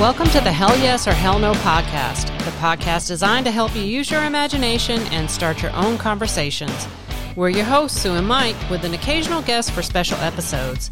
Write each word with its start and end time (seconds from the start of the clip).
Welcome 0.00 0.28
to 0.28 0.40
the 0.40 0.50
Hell 0.50 0.74
Yes 0.78 1.06
or 1.06 1.12
Hell 1.12 1.38
No 1.38 1.52
podcast, 1.52 2.28
the 2.46 2.50
podcast 2.52 3.06
designed 3.06 3.44
to 3.44 3.52
help 3.52 3.76
you 3.76 3.82
use 3.82 4.10
your 4.10 4.24
imagination 4.24 5.02
and 5.12 5.30
start 5.30 5.60
your 5.62 5.72
own 5.72 5.98
conversations. 5.98 6.88
We're 7.36 7.50
your 7.50 7.66
hosts, 7.66 8.00
Sue 8.00 8.14
and 8.14 8.26
Mike, 8.26 8.56
with 8.70 8.84
an 8.84 8.94
occasional 8.94 9.42
guest 9.42 9.72
for 9.72 9.82
special 9.82 10.16
episodes. 10.20 10.90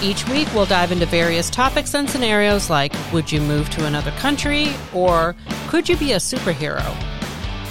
Each 0.00 0.28
week, 0.28 0.46
we'll 0.54 0.66
dive 0.66 0.92
into 0.92 1.04
various 1.04 1.50
topics 1.50 1.94
and 1.94 2.08
scenarios 2.08 2.70
like 2.70 2.94
Would 3.12 3.32
you 3.32 3.40
move 3.40 3.70
to 3.70 3.86
another 3.86 4.12
country? 4.12 4.68
or 4.94 5.34
Could 5.66 5.88
you 5.88 5.96
be 5.96 6.12
a 6.12 6.18
superhero? 6.18 6.84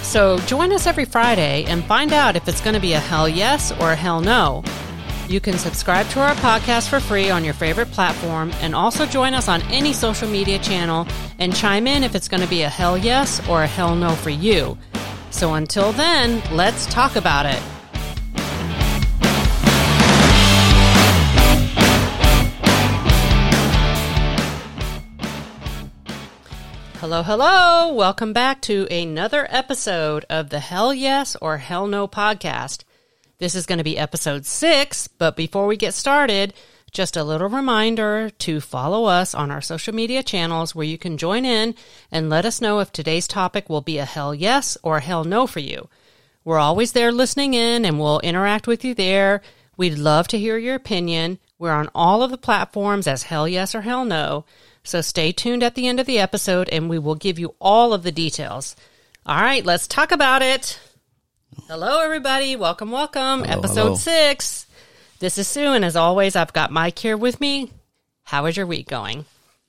So 0.02 0.38
join 0.40 0.70
us 0.70 0.86
every 0.86 1.06
Friday 1.06 1.64
and 1.64 1.82
find 1.86 2.12
out 2.12 2.36
if 2.36 2.46
it's 2.46 2.60
going 2.60 2.74
to 2.74 2.80
be 2.80 2.92
a 2.92 3.00
hell 3.00 3.26
yes 3.26 3.72
or 3.80 3.92
a 3.92 3.96
hell 3.96 4.20
no. 4.20 4.62
You 5.26 5.40
can 5.40 5.56
subscribe 5.56 6.06
to 6.10 6.20
our 6.20 6.34
podcast 6.34 6.90
for 6.90 7.00
free 7.00 7.30
on 7.30 7.44
your 7.44 7.54
favorite 7.54 7.90
platform 7.90 8.52
and 8.60 8.74
also 8.74 9.06
join 9.06 9.32
us 9.32 9.48
on 9.48 9.62
any 9.62 9.94
social 9.94 10.28
media 10.28 10.58
channel 10.58 11.06
and 11.38 11.56
chime 11.56 11.86
in 11.86 12.04
if 12.04 12.14
it's 12.14 12.28
going 12.28 12.42
to 12.42 12.48
be 12.48 12.60
a 12.60 12.68
hell 12.68 12.98
yes 12.98 13.40
or 13.48 13.62
a 13.62 13.66
hell 13.66 13.96
no 13.96 14.10
for 14.10 14.28
you. 14.28 14.76
So 15.30 15.54
until 15.54 15.92
then, 15.92 16.42
let's 16.54 16.84
talk 16.86 17.16
about 17.16 17.46
it. 17.46 17.58
Hello, 27.00 27.22
hello. 27.22 27.94
Welcome 27.94 28.34
back 28.34 28.60
to 28.62 28.86
another 28.90 29.46
episode 29.48 30.26
of 30.28 30.50
the 30.50 30.60
Hell 30.60 30.92
Yes 30.92 31.34
or 31.40 31.58
Hell 31.58 31.86
No 31.86 32.06
podcast. 32.06 32.84
This 33.38 33.54
is 33.54 33.66
going 33.66 33.78
to 33.78 33.84
be 33.84 33.98
episode 33.98 34.46
six, 34.46 35.08
but 35.08 35.36
before 35.36 35.66
we 35.66 35.76
get 35.76 35.94
started, 35.94 36.54
just 36.92 37.16
a 37.16 37.24
little 37.24 37.48
reminder 37.48 38.30
to 38.30 38.60
follow 38.60 39.06
us 39.06 39.34
on 39.34 39.50
our 39.50 39.60
social 39.60 39.92
media 39.92 40.22
channels 40.22 40.74
where 40.74 40.86
you 40.86 40.96
can 40.96 41.18
join 41.18 41.44
in 41.44 41.74
and 42.12 42.30
let 42.30 42.44
us 42.44 42.60
know 42.60 42.78
if 42.78 42.92
today's 42.92 43.26
topic 43.26 43.68
will 43.68 43.80
be 43.80 43.98
a 43.98 44.04
hell 44.04 44.32
yes 44.32 44.78
or 44.84 44.98
a 44.98 45.02
hell 45.02 45.24
no 45.24 45.48
for 45.48 45.58
you. 45.58 45.88
We're 46.44 46.60
always 46.60 46.92
there 46.92 47.10
listening 47.10 47.54
in 47.54 47.84
and 47.84 47.98
we'll 47.98 48.20
interact 48.20 48.68
with 48.68 48.84
you 48.84 48.94
there. 48.94 49.42
We'd 49.76 49.98
love 49.98 50.28
to 50.28 50.38
hear 50.38 50.56
your 50.56 50.76
opinion. 50.76 51.40
We're 51.58 51.72
on 51.72 51.90
all 51.92 52.22
of 52.22 52.30
the 52.30 52.38
platforms 52.38 53.08
as 53.08 53.24
hell 53.24 53.48
yes 53.48 53.74
or 53.74 53.80
hell 53.80 54.04
no. 54.04 54.44
So 54.84 55.00
stay 55.00 55.32
tuned 55.32 55.64
at 55.64 55.74
the 55.74 55.88
end 55.88 55.98
of 55.98 56.06
the 56.06 56.20
episode 56.20 56.68
and 56.68 56.88
we 56.88 57.00
will 57.00 57.16
give 57.16 57.40
you 57.40 57.56
all 57.60 57.92
of 57.92 58.04
the 58.04 58.12
details. 58.12 58.76
All 59.26 59.40
right, 59.40 59.64
let's 59.64 59.88
talk 59.88 60.12
about 60.12 60.42
it. 60.42 60.78
Hello, 61.62 62.00
everybody. 62.00 62.56
Welcome, 62.56 62.90
welcome. 62.90 63.44
Hello, 63.44 63.58
episode 63.58 63.82
hello. 63.82 63.94
six. 63.96 64.66
This 65.18 65.38
is 65.38 65.48
Sue, 65.48 65.72
and 65.72 65.84
as 65.84 65.96
always, 65.96 66.36
I've 66.36 66.52
got 66.52 66.70
Mike 66.70 66.98
here 66.98 67.16
with 67.16 67.40
me. 67.40 67.70
How 68.24 68.46
is 68.46 68.56
your 68.56 68.66
week 68.66 68.88
going? 68.88 69.24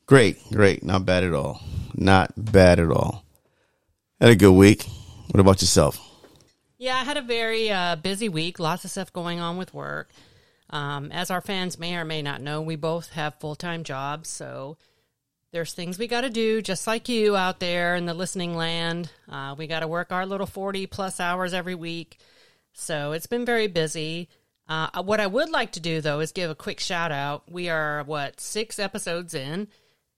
Great, 0.06 0.38
great. 0.52 0.84
Not 0.84 1.06
bad 1.06 1.24
at 1.24 1.34
all. 1.34 1.62
Not 1.96 2.34
bad 2.36 2.80
at 2.80 2.92
all. 2.92 3.24
Had 4.20 4.32
a 4.32 4.36
good 4.36 4.54
week. 4.54 4.86
What 5.32 5.40
about 5.40 5.62
yourself? 5.62 6.00
Yeah, 6.78 6.96
I 6.98 7.04
had 7.04 7.18
a 7.18 7.22
very 7.22 7.72
uh, 7.72 7.96
busy 7.96 8.30
week. 8.30 8.60
Lots 8.60 8.84
of 8.84 8.92
stuff 8.92 9.14
going 9.14 9.40
on 9.40 9.58
with 9.58 9.74
work. 9.74 10.10
Um, 10.70 11.12
as 11.12 11.32
our 11.32 11.42
fans 11.42 11.80
may 11.80 11.96
or 11.96 12.04
may 12.04 12.22
not 12.22 12.42
know, 12.42 12.62
we 12.62 12.76
both 12.76 13.12
have 13.12 13.36
full 13.40 13.56
time 13.56 13.84
jobs, 13.84 14.30
so 14.30 14.78
there's 15.56 15.72
things 15.72 15.98
we 15.98 16.06
got 16.06 16.22
to 16.22 16.30
do, 16.30 16.62
just 16.62 16.86
like 16.86 17.08
you 17.08 17.38
out 17.38 17.62
there 17.62 17.96
in 17.96 18.06
the 18.06 18.14
listening 18.14 18.58
land. 18.58 19.10
Uh, 19.32 19.56
we 19.58 19.68
got 19.68 19.80
to 19.80 19.88
work 19.88 20.12
our 20.12 20.26
little 20.26 20.46
40 20.46 20.86
plus 20.88 21.22
hours 21.22 21.54
every 21.54 21.76
week. 21.76 22.20
So 22.74 23.14
it's 23.14 23.26
been 23.26 23.46
very 23.46 23.68
busy. 23.68 24.28
Uh, 24.68 25.02
what 25.02 25.22
I 25.22 25.28
would 25.28 25.50
like 25.50 25.72
to 25.72 25.80
do, 25.80 26.02
though, 26.02 26.20
is 26.20 26.34
give 26.34 26.52
a 26.52 26.56
quick 26.56 26.82
shout 26.82 27.14
out. 27.14 27.50
We 27.50 27.70
are, 27.70 28.04
what, 28.04 28.42
six 28.42 28.80
episodes 28.80 29.34
in, 29.34 29.70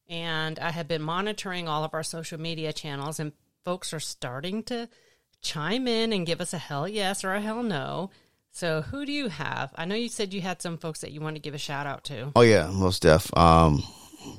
and 0.09 0.57
I 0.57 0.71
have 0.71 0.87
been 0.87 1.03
monitoring 1.03 1.67
all 1.67 1.83
of 1.83 1.93
our 1.93 2.01
social 2.01 2.39
media 2.39 2.73
channels, 2.73 3.19
and 3.19 3.31
folks 3.63 3.93
are 3.93 3.99
starting 3.99 4.63
to 4.63 4.89
chime 5.43 5.87
in 5.87 6.13
and 6.13 6.25
give 6.25 6.41
us 6.41 6.51
a 6.51 6.57
hell 6.57 6.87
yes 6.87 7.23
or 7.23 7.35
a 7.35 7.41
hell 7.41 7.61
no. 7.61 8.09
So, 8.49 8.81
who 8.81 9.05
do 9.05 9.11
you 9.11 9.27
have? 9.27 9.71
I 9.75 9.85
know 9.85 9.93
you 9.93 10.09
said 10.09 10.33
you 10.33 10.41
had 10.41 10.63
some 10.63 10.79
folks 10.79 11.01
that 11.01 11.11
you 11.11 11.21
want 11.21 11.35
to 11.35 11.41
give 11.41 11.53
a 11.53 11.59
shout 11.59 11.85
out 11.85 12.05
to. 12.05 12.31
Oh 12.35 12.41
yeah, 12.41 12.71
most 12.73 13.03
def. 13.03 13.29
Um, 13.37 13.83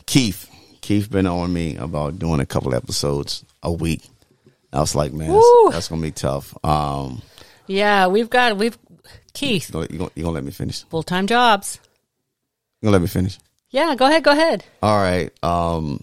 Keith, 0.07 0.51
Keith 0.81 1.11
been 1.11 1.27
on 1.27 1.53
me 1.53 1.77
about 1.77 2.19
doing 2.19 2.41
a 2.41 2.47
couple 2.47 2.75
episodes 2.75 3.45
a 3.63 3.73
week. 3.73 4.03
I 4.73 4.81
was 4.81 4.95
like, 4.95 5.13
man, 5.13 5.33
that's, 5.33 5.47
that's 5.71 5.89
gonna 5.89 6.03
be 6.03 6.11
tough. 6.11 6.55
Um, 6.65 7.23
Yeah, 7.67 8.07
we've 8.07 8.29
got, 8.31 8.57
we've, 8.57 8.77
Keith, 9.33 9.69
you 9.69 9.73
gonna, 9.73 9.87
you 9.91 9.99
gonna, 9.99 10.11
you 10.15 10.23
gonna 10.25 10.35
let 10.35 10.45
me 10.45 10.51
finish? 10.51 10.83
full 10.85 11.03
time 11.03 11.27
jobs. 11.27 11.79
You 12.81 12.87
gonna 12.87 12.93
let 12.95 13.03
me 13.03 13.09
finish? 13.09 13.39
Yeah, 13.71 13.95
go 13.97 14.07
ahead, 14.07 14.25
go 14.25 14.33
ahead. 14.33 14.65
All 14.83 14.97
right. 14.97 15.31
Um, 15.43 16.03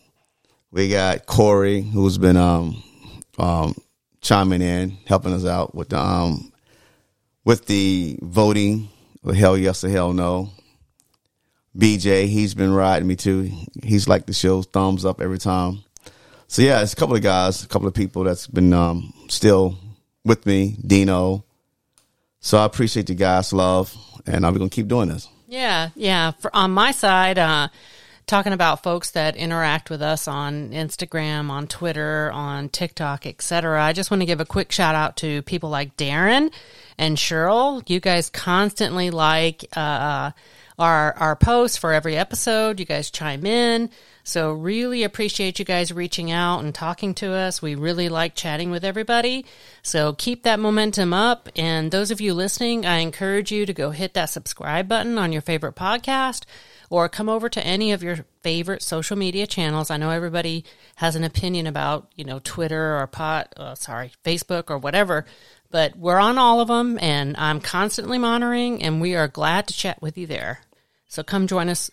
we 0.71 0.89
got 0.89 1.25
Corey, 1.25 1.81
who's 1.81 2.17
been 2.17 2.37
um, 2.37 2.83
um, 3.39 3.75
chiming 4.21 4.61
in, 4.61 4.97
helping 5.07 5.33
us 5.33 5.45
out 5.45 5.73
with 5.73 5.89
the 5.89 5.99
um, 5.99 6.51
with 7.43 7.65
the 7.65 8.17
voting. 8.21 8.89
The 9.23 9.33
Hell 9.33 9.57
yes 9.57 9.83
or 9.83 9.89
hell 9.89 10.13
no. 10.13 10.51
BJ, 11.77 12.27
he's 12.27 12.53
been 12.53 12.73
riding 12.73 13.07
me 13.07 13.15
too. 13.15 13.51
He's 13.83 14.07
like 14.07 14.25
the 14.25 14.33
show's 14.33 14.65
thumbs 14.67 15.05
up 15.05 15.21
every 15.21 15.39
time. 15.39 15.83
So 16.47 16.61
yeah, 16.61 16.81
it's 16.81 16.93
a 16.93 16.95
couple 16.95 17.15
of 17.15 17.21
guys, 17.21 17.63
a 17.63 17.67
couple 17.67 17.87
of 17.87 17.93
people 17.93 18.23
that's 18.23 18.47
been 18.47 18.71
um, 18.73 19.13
still 19.27 19.77
with 20.23 20.45
me. 20.45 20.77
Dino. 20.85 21.43
So 22.39 22.59
I 22.59 22.65
appreciate 22.65 23.09
you 23.09 23.15
guys' 23.15 23.51
love, 23.51 23.95
and 24.25 24.45
I'm 24.45 24.53
gonna 24.55 24.69
keep 24.69 24.87
doing 24.87 25.09
this. 25.09 25.27
Yeah, 25.47 25.89
yeah. 25.95 26.31
For, 26.31 26.55
on 26.55 26.71
my 26.71 26.91
side, 26.91 27.37
uh, 27.37 27.69
talking 28.27 28.53
about 28.53 28.83
folks 28.83 29.11
that 29.11 29.35
interact 29.35 29.89
with 29.89 30.01
us 30.01 30.27
on 30.27 30.71
Instagram, 30.71 31.49
on 31.49 31.67
Twitter, 31.67 32.31
on 32.31 32.69
TikTok, 32.69 33.25
etc. 33.25 33.83
I 33.83 33.93
just 33.93 34.11
want 34.11 34.21
to 34.21 34.25
give 34.25 34.39
a 34.39 34.45
quick 34.45 34.71
shout 34.71 34.95
out 34.95 35.17
to 35.17 35.41
people 35.43 35.69
like 35.69 35.97
Darren 35.97 36.51
and 36.97 37.17
Cheryl. 37.17 37.87
You 37.89 37.99
guys 37.99 38.29
constantly 38.29 39.09
like 39.09 39.65
uh, 39.75 40.31
our 40.77 41.13
our 41.13 41.35
posts 41.35 41.77
for 41.77 41.93
every 41.93 42.17
episode. 42.17 42.79
You 42.79 42.85
guys 42.85 43.11
chime 43.11 43.45
in. 43.45 43.89
So 44.27 44.53
really 44.53 45.03
appreciate 45.03 45.59
you 45.59 45.65
guys 45.65 45.93
reaching 45.93 46.31
out 46.31 46.63
and 46.63 46.73
talking 46.73 47.13
to 47.15 47.31
us. 47.31 47.61
We 47.61 47.75
really 47.75 48.09
like 48.09 48.33
chatting 48.33 48.71
with 48.71 48.83
everybody. 48.83 49.45
So 49.83 50.13
keep 50.13 50.41
that 50.43 50.59
momentum 50.59 51.13
up. 51.13 51.47
And 51.55 51.91
those 51.91 52.09
of 52.09 52.19
you 52.19 52.33
listening, 52.33 52.87
I 52.87 52.97
encourage 52.97 53.51
you 53.51 53.67
to 53.67 53.73
go 53.73 53.91
hit 53.91 54.15
that 54.15 54.31
subscribe 54.31 54.87
button 54.87 55.19
on 55.19 55.31
your 55.31 55.43
favorite 55.43 55.75
podcast 55.75 56.45
or 56.89 57.07
come 57.07 57.29
over 57.29 57.49
to 57.49 57.65
any 57.65 57.91
of 57.91 58.01
your 58.01 58.25
favorite 58.41 58.81
social 58.81 59.15
media 59.15 59.45
channels. 59.45 59.91
I 59.91 59.97
know 59.97 60.09
everybody 60.09 60.65
has 60.95 61.15
an 61.15 61.23
opinion 61.23 61.67
about, 61.67 62.11
you 62.15 62.25
know, 62.25 62.39
Twitter 62.43 62.97
or 62.97 63.05
pot, 63.05 63.53
uh, 63.57 63.75
sorry, 63.75 64.11
Facebook 64.23 64.71
or 64.71 64.79
whatever, 64.79 65.25
but 65.69 65.95
we're 65.97 66.17
on 66.17 66.39
all 66.39 66.61
of 66.61 66.67
them 66.67 66.97
and 66.99 67.37
I'm 67.37 67.59
constantly 67.59 68.17
monitoring 68.17 68.81
and 68.81 69.01
we 69.01 69.13
are 69.13 69.27
glad 69.27 69.67
to 69.67 69.73
chat 69.75 70.01
with 70.01 70.17
you 70.17 70.25
there. 70.25 70.61
So 71.07 71.23
come 71.23 71.47
join 71.47 71.69
us 71.69 71.91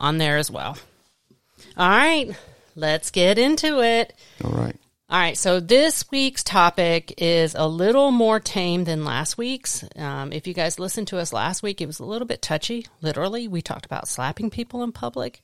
on 0.00 0.18
there 0.18 0.36
as 0.36 0.50
well. 0.50 0.76
All 1.76 1.88
right, 1.88 2.36
let's 2.74 3.10
get 3.10 3.38
into 3.38 3.82
it. 3.82 4.12
All 4.44 4.50
right. 4.50 4.76
All 5.08 5.20
right, 5.20 5.38
so 5.38 5.60
this 5.60 6.10
week's 6.10 6.42
topic 6.42 7.14
is 7.18 7.54
a 7.54 7.68
little 7.68 8.10
more 8.10 8.40
tame 8.40 8.82
than 8.82 9.04
last 9.04 9.38
week's. 9.38 9.84
Um, 9.94 10.32
if 10.32 10.48
you 10.48 10.52
guys 10.52 10.80
listened 10.80 11.06
to 11.08 11.18
us 11.18 11.32
last 11.32 11.62
week, 11.62 11.80
it 11.80 11.86
was 11.86 12.00
a 12.00 12.04
little 12.04 12.26
bit 12.26 12.42
touchy. 12.42 12.86
Literally, 13.02 13.46
we 13.46 13.62
talked 13.62 13.86
about 13.86 14.08
slapping 14.08 14.50
people 14.50 14.82
in 14.82 14.90
public. 14.90 15.42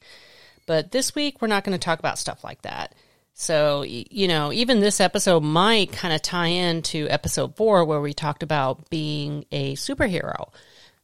But 0.66 0.90
this 0.90 1.14
week, 1.14 1.40
we're 1.40 1.46
not 1.46 1.62
going 1.62 1.78
to 1.78 1.84
talk 1.84 2.00
about 2.00 2.18
stuff 2.18 2.42
like 2.42 2.62
that. 2.62 2.92
So, 3.34 3.82
you 3.82 4.26
know, 4.26 4.52
even 4.52 4.80
this 4.80 5.00
episode 5.00 5.44
might 5.44 5.92
kind 5.92 6.12
of 6.12 6.22
tie 6.22 6.48
into 6.48 7.08
episode 7.08 7.54
four, 7.56 7.84
where 7.84 8.00
we 8.00 8.12
talked 8.12 8.42
about 8.42 8.90
being 8.90 9.46
a 9.52 9.76
superhero. 9.76 10.50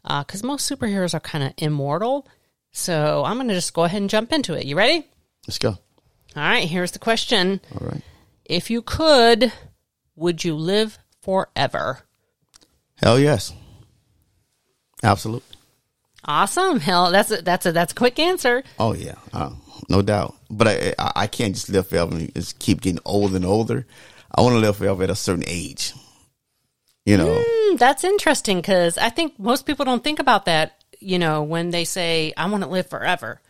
Because 0.03 0.43
most 0.43 0.71
superheroes 0.71 1.15
are 1.15 1.21
kind 1.21 1.45
of 1.45 1.53
immortal. 1.59 2.27
So, 2.71 3.25
I'm 3.25 3.37
going 3.37 3.49
to 3.49 3.55
just 3.55 3.75
go 3.75 3.85
ahead 3.85 4.01
and 4.01 4.11
jump 4.11 4.33
into 4.33 4.55
it. 4.55 4.67
You 4.67 4.77
ready? 4.77 5.07
Let's 5.47 5.59
go. 5.59 5.71
All 5.71 5.79
right, 6.37 6.69
here's 6.69 6.93
the 6.93 6.99
question. 6.99 7.61
All 7.73 7.89
right. 7.89 8.03
If 8.45 8.71
you 8.71 8.83
could, 8.83 9.53
would 10.17 10.45
you 10.45 10.55
live 10.55 10.99
forever? 11.21 12.01
Hell 12.97 13.19
yes. 13.19 13.53
Absolutely. 15.03 15.57
Awesome. 16.25 16.81
Hell, 16.81 17.11
that's 17.11 17.31
a, 17.31 17.43
that's 17.43 17.65
a 17.67 17.73
that's 17.73 17.93
a 17.93 17.95
quick 17.95 18.19
answer. 18.19 18.63
Oh 18.79 18.93
yeah, 18.93 19.15
uh, 19.33 19.51
no 19.89 20.03
doubt. 20.03 20.35
But 20.51 20.69
I, 20.69 20.95
I 20.99 21.13
I 21.17 21.27
can't 21.27 21.55
just 21.55 21.69
live 21.71 21.89
forever 21.89 22.17
and 22.17 22.35
just 22.35 22.59
keep 22.59 22.81
getting 22.81 23.01
older 23.05 23.37
and 23.37 23.47
older. 23.47 23.87
I 24.35 24.43
want 24.43 24.55
to 24.55 24.59
live 24.59 24.77
forever 24.77 25.05
at 25.05 25.11
a 25.11 25.15
certain 25.15 25.45
age. 25.47 25.95
You 27.09 27.17
know, 27.17 27.43
Hmm, 27.47 27.77
that's 27.77 28.05
interesting 28.05 28.59
because 28.59 28.99
I 28.99 29.09
think 29.09 29.39
most 29.39 29.65
people 29.67 29.85
don't 29.85 30.05
think 30.05 30.19
about 30.19 30.45
that. 30.45 30.83
You 31.01 31.19
know, 31.19 31.43
when 31.43 31.71
they 31.71 31.85
say 31.85 32.33
I 32.37 32.49
want 32.51 32.63
to 32.65 32.69
live 32.69 32.89
forever. 32.91 33.41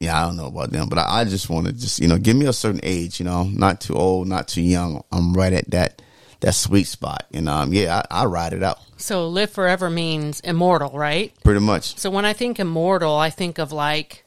yeah, 0.00 0.20
I 0.20 0.26
don't 0.26 0.36
know 0.36 0.46
about 0.48 0.70
them, 0.70 0.88
but 0.88 0.98
I, 0.98 1.20
I 1.20 1.24
just 1.24 1.48
want 1.48 1.66
to 1.66 1.72
just 1.72 1.98
you 2.00 2.08
know 2.08 2.18
give 2.18 2.36
me 2.36 2.46
a 2.46 2.52
certain 2.52 2.80
age. 2.82 3.18
You 3.20 3.24
know, 3.24 3.44
not 3.44 3.80
too 3.80 3.94
old, 3.94 4.28
not 4.28 4.48
too 4.48 4.60
young. 4.60 5.02
I'm 5.10 5.32
right 5.32 5.52
at 5.52 5.70
that 5.70 6.02
that 6.40 6.54
sweet 6.54 6.84
spot, 6.86 7.24
and 7.32 7.48
um, 7.48 7.72
yeah, 7.72 8.02
I, 8.10 8.22
I 8.22 8.24
ride 8.26 8.52
it 8.52 8.62
out 8.62 8.78
So 8.98 9.28
live 9.28 9.50
forever 9.50 9.88
means 9.88 10.40
immortal, 10.40 10.90
right? 10.90 11.32
pretty 11.42 11.60
much. 11.60 11.96
So 11.98 12.10
when 12.10 12.26
I 12.26 12.34
think 12.34 12.60
immortal, 12.60 13.16
I 13.16 13.30
think 13.30 13.58
of 13.58 13.72
like, 13.72 14.24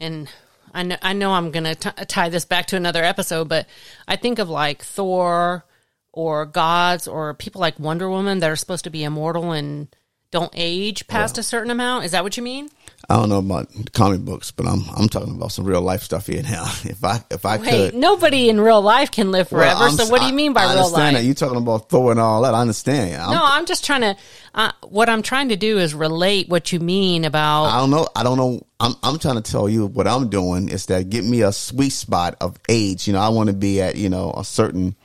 and 0.00 0.28
I 0.74 0.82
know 0.82 0.96
I 1.02 1.12
know 1.12 1.30
I'm 1.32 1.52
going 1.52 1.76
to 1.76 2.06
tie 2.06 2.28
this 2.30 2.44
back 2.44 2.66
to 2.68 2.76
another 2.76 3.04
episode, 3.04 3.48
but 3.48 3.66
I 4.08 4.16
think 4.16 4.40
of 4.40 4.48
like 4.48 4.82
Thor 4.82 5.64
or 6.12 6.46
gods 6.46 7.08
or 7.08 7.34
people 7.34 7.60
like 7.60 7.78
Wonder 7.78 8.08
Woman 8.08 8.40
that 8.40 8.50
are 8.50 8.56
supposed 8.56 8.84
to 8.84 8.90
be 8.90 9.04
immortal 9.04 9.52
and 9.52 9.94
don't 10.32 10.52
age 10.54 11.06
past 11.06 11.36
a 11.36 11.42
certain 11.42 11.70
amount. 11.70 12.06
Is 12.06 12.12
that 12.12 12.24
what 12.24 12.36
you 12.38 12.42
mean? 12.42 12.70
I 13.08 13.16
don't 13.16 13.28
know 13.28 13.38
about 13.38 13.68
comic 13.92 14.20
books, 14.20 14.50
but 14.50 14.66
I'm 14.66 14.82
I'm 14.96 15.08
talking 15.08 15.34
about 15.34 15.52
some 15.52 15.66
real 15.66 15.82
life 15.82 16.02
stuff 16.02 16.26
here 16.26 16.42
now. 16.42 16.64
If 16.84 17.04
I 17.04 17.20
if 17.30 17.44
I 17.44 17.58
Wait, 17.58 17.68
could, 17.68 17.94
nobody 17.94 18.48
in 18.48 18.60
real 18.60 18.80
life 18.80 19.10
can 19.10 19.30
live 19.30 19.48
forever. 19.48 19.80
Well, 19.80 19.90
so 19.90 20.08
what 20.08 20.20
do 20.20 20.26
you 20.26 20.32
mean 20.32 20.52
by 20.52 20.62
I, 20.62 20.64
I 20.64 20.68
real 20.68 20.78
understand 20.84 21.14
life? 21.14 21.22
That. 21.22 21.26
You 21.26 21.34
talking 21.34 21.58
about 21.58 21.90
Thor 21.90 22.12
and 22.12 22.20
all 22.20 22.42
that? 22.42 22.54
I 22.54 22.60
understand. 22.60 23.20
I'm, 23.20 23.32
no, 23.32 23.40
I'm 23.42 23.66
just 23.66 23.84
trying 23.84 24.00
to. 24.02 24.16
Uh, 24.54 24.72
what 24.88 25.08
I'm 25.08 25.22
trying 25.22 25.48
to 25.50 25.56
do 25.56 25.78
is 25.78 25.94
relate 25.94 26.48
what 26.48 26.72
you 26.72 26.80
mean 26.80 27.24
about. 27.24 27.64
I 27.66 27.78
don't 27.80 27.90
know. 27.90 28.08
I 28.16 28.22
don't 28.22 28.38
know. 28.38 28.66
I'm 28.80 28.94
I'm 29.02 29.18
trying 29.18 29.40
to 29.42 29.42
tell 29.42 29.68
you 29.68 29.86
what 29.86 30.06
I'm 30.06 30.30
doing 30.30 30.68
is 30.68 30.86
that 30.86 31.10
give 31.10 31.24
me 31.24 31.42
a 31.42 31.52
sweet 31.52 31.90
spot 31.90 32.36
of 32.40 32.58
age. 32.68 33.06
You 33.06 33.12
know, 33.12 33.20
I 33.20 33.28
want 33.28 33.48
to 33.48 33.54
be 33.54 33.82
at 33.82 33.96
you 33.96 34.08
know 34.08 34.32
a 34.34 34.44
certain, 34.44 34.96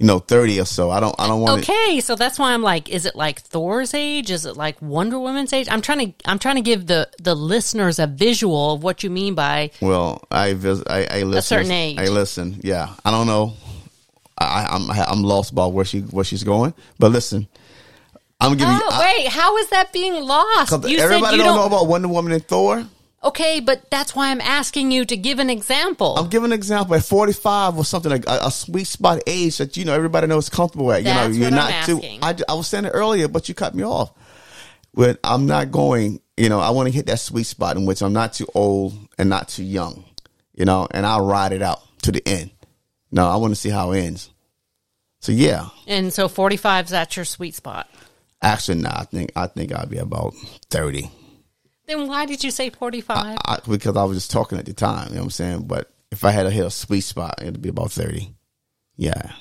you 0.00 0.06
know, 0.06 0.18
thirty 0.18 0.58
or 0.58 0.64
so. 0.64 0.90
I 0.90 0.98
don't 0.98 1.14
I 1.18 1.28
don't 1.28 1.42
want. 1.42 1.60
Okay, 1.62 2.00
so 2.00 2.16
that's 2.16 2.38
why 2.38 2.54
I'm 2.54 2.62
like, 2.62 2.88
is 2.88 3.04
it 3.04 3.14
like 3.14 3.40
Thor's 3.42 3.92
age? 3.92 4.30
Is 4.30 4.46
it 4.46 4.56
like 4.56 4.80
Wonder 4.80 5.18
Woman's 5.18 5.52
age? 5.52 5.68
I'm 5.70 5.82
trying 5.82 6.12
to 6.12 6.28
I'm 6.28 6.38
trying 6.38 6.54
to 6.56 6.62
give 6.62 6.86
the 6.86 7.10
the 7.20 7.34
listeners 7.34 7.98
a 7.98 8.06
visual 8.06 8.72
of 8.72 8.82
what 8.82 9.04
you 9.04 9.10
mean 9.10 9.34
by 9.34 9.70
Well, 9.82 10.22
I 10.30 10.54
vis- 10.54 10.82
I, 10.88 11.04
I 11.04 11.22
listen. 11.24 11.42
certain 11.58 11.70
age. 11.72 11.98
I 11.98 12.06
listen. 12.06 12.60
Yeah, 12.62 12.94
I 13.04 13.10
don't 13.10 13.26
know. 13.26 13.52
I, 14.38 14.68
I'm 14.70 14.90
I'm 14.90 15.22
lost 15.22 15.52
about 15.52 15.74
where 15.74 15.84
she 15.84 16.00
where 16.00 16.24
she's 16.24 16.44
going. 16.44 16.72
But 16.98 17.12
listen, 17.12 17.46
I'm 18.40 18.56
giving 18.56 18.72
you. 18.72 18.80
Oh, 18.82 18.88
I- 18.90 19.00
wait, 19.18 19.28
how 19.28 19.58
is 19.58 19.68
that 19.68 19.92
being 19.92 20.14
lost? 20.14 20.72
You 20.88 20.96
everybody 20.98 21.24
said 21.24 21.32
you 21.32 21.36
don't, 21.44 21.56
don't 21.56 21.56
know 21.56 21.66
about 21.66 21.88
Wonder 21.88 22.08
Woman 22.08 22.32
and 22.32 22.46
Thor. 22.46 22.86
Okay, 23.22 23.60
but 23.60 23.90
that's 23.90 24.16
why 24.16 24.30
I'm 24.30 24.40
asking 24.40 24.90
you 24.92 25.04
to 25.04 25.16
give 25.16 25.40
an 25.40 25.50
example. 25.50 26.16
I'm 26.16 26.30
giving 26.30 26.46
an 26.46 26.52
example. 26.54 26.94
At 26.94 27.04
45 27.04 27.76
or 27.76 27.84
something, 27.84 28.10
like 28.10 28.26
a, 28.26 28.46
a 28.46 28.50
sweet 28.50 28.86
spot 28.86 29.22
age 29.26 29.58
that 29.58 29.76
you 29.76 29.84
know 29.84 29.92
everybody 29.92 30.26
knows 30.26 30.48
comfortable 30.48 30.90
at. 30.90 31.02
You 31.02 31.12
know, 31.12 31.26
you're 31.26 31.50
not 31.50 31.70
I'm 31.70 31.84
too. 31.84 32.00
I, 32.22 32.34
I 32.48 32.54
was 32.54 32.66
saying 32.68 32.86
it 32.86 32.90
earlier, 32.90 33.28
but 33.28 33.48
you 33.48 33.54
cut 33.54 33.74
me 33.74 33.84
off. 33.84 34.12
But 34.94 35.20
I'm 35.22 35.44
not 35.46 35.70
going. 35.70 36.20
You 36.38 36.48
know, 36.48 36.60
I 36.60 36.70
want 36.70 36.88
to 36.88 36.94
hit 36.94 37.06
that 37.06 37.20
sweet 37.20 37.44
spot 37.44 37.76
in 37.76 37.84
which 37.84 38.00
I'm 38.00 38.14
not 38.14 38.32
too 38.32 38.46
old 38.54 38.94
and 39.18 39.28
not 39.28 39.48
too 39.48 39.64
young. 39.64 40.04
You 40.54 40.64
know, 40.64 40.88
and 40.90 41.04
I'll 41.04 41.24
ride 41.26 41.52
it 41.52 41.60
out 41.60 41.82
to 42.02 42.12
the 42.12 42.26
end. 42.26 42.50
No, 43.12 43.28
I 43.28 43.36
want 43.36 43.52
to 43.52 43.60
see 43.60 43.68
how 43.68 43.92
it 43.92 44.00
ends. 44.00 44.30
So 45.20 45.32
yeah, 45.32 45.68
and 45.86 46.10
so 46.10 46.26
45 46.28 46.86
is 46.86 46.90
that 46.92 47.14
your 47.16 47.26
sweet 47.26 47.54
spot. 47.54 47.86
actually, 48.40 48.78
no, 48.80 48.88
I 48.90 49.04
think 49.04 49.32
I 49.36 49.46
think 49.46 49.72
I'll 49.72 49.84
be 49.86 49.98
about 49.98 50.32
30. 50.70 51.10
Then 51.90 52.06
why 52.06 52.24
did 52.24 52.44
you 52.44 52.52
say 52.52 52.70
45? 52.70 53.38
I, 53.44 53.58
because 53.68 53.96
I 53.96 54.04
was 54.04 54.16
just 54.16 54.30
talking 54.30 54.58
at 54.58 54.64
the 54.64 54.72
time. 54.72 55.08
You 55.08 55.14
know 55.14 55.22
what 55.22 55.24
I'm 55.24 55.30
saying? 55.30 55.62
But 55.64 55.90
if 56.12 56.24
I 56.24 56.30
had 56.30 56.44
to 56.44 56.50
hit 56.50 56.64
a 56.64 56.70
sweet 56.70 57.00
spot, 57.00 57.42
it'd 57.42 57.60
be 57.60 57.68
about 57.68 57.90
30. 57.90 58.32
Yeah. 58.96 59.32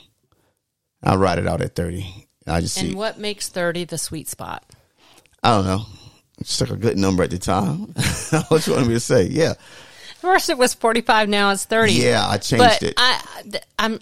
I'll 1.04 1.20
ride 1.20 1.38
it 1.38 1.48
out 1.48 1.62
at 1.62 1.76
30. 1.76 2.28
I 2.48 2.62
just 2.62 2.74
see, 2.74 2.90
and 2.90 2.98
what 2.98 3.20
makes 3.20 3.50
30 3.50 3.86
the 3.86 4.00
sweet 4.00 4.28
spot? 4.28 4.66
I 5.44 5.56
don't 5.56 5.66
know. 5.66 5.86
It's 6.40 6.60
like 6.60 6.72
a 6.72 6.76
good 6.76 6.98
number 6.98 7.22
at 7.22 7.30
the 7.30 7.38
time. 7.38 7.94
what 8.48 8.66
you 8.66 8.74
want 8.74 8.88
me 8.88 8.96
to 8.96 9.00
say? 9.00 9.28
Yeah. 9.28 9.54
First 10.18 10.50
it 10.50 10.58
was 10.58 10.74
45, 10.74 11.30
now 11.30 11.52
it's 11.52 11.66
30. 11.66 11.94
Yeah, 11.94 12.28
I 12.28 12.40
changed 12.40 12.66
but 12.66 12.84
it. 12.84 12.94
I, 12.98 13.60
I'm. 13.78 14.00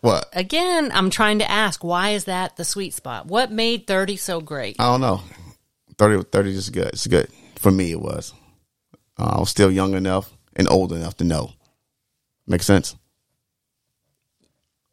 What? 0.00 0.28
again, 0.32 0.92
I'm 0.94 1.10
trying 1.10 1.40
to 1.40 1.50
ask, 1.50 1.82
why 1.82 2.10
is 2.10 2.24
that 2.24 2.56
the 2.56 2.64
sweet 2.64 2.94
spot? 2.94 3.26
What 3.26 3.50
made 3.50 3.88
30 3.88 4.16
so 4.16 4.40
great? 4.40 4.76
I 4.78 4.84
don't 4.84 5.00
know. 5.00 5.22
30, 5.98 6.22
30 6.30 6.50
is 6.50 6.70
good. 6.70 6.86
It's 6.86 7.06
good. 7.08 7.28
For 7.60 7.70
me, 7.70 7.90
it 7.90 8.00
was. 8.00 8.32
Uh, 9.18 9.34
I 9.36 9.38
was 9.38 9.50
still 9.50 9.70
young 9.70 9.92
enough 9.92 10.32
and 10.56 10.66
old 10.66 10.92
enough 10.92 11.18
to 11.18 11.24
know. 11.24 11.52
Make 12.46 12.62
sense? 12.62 12.96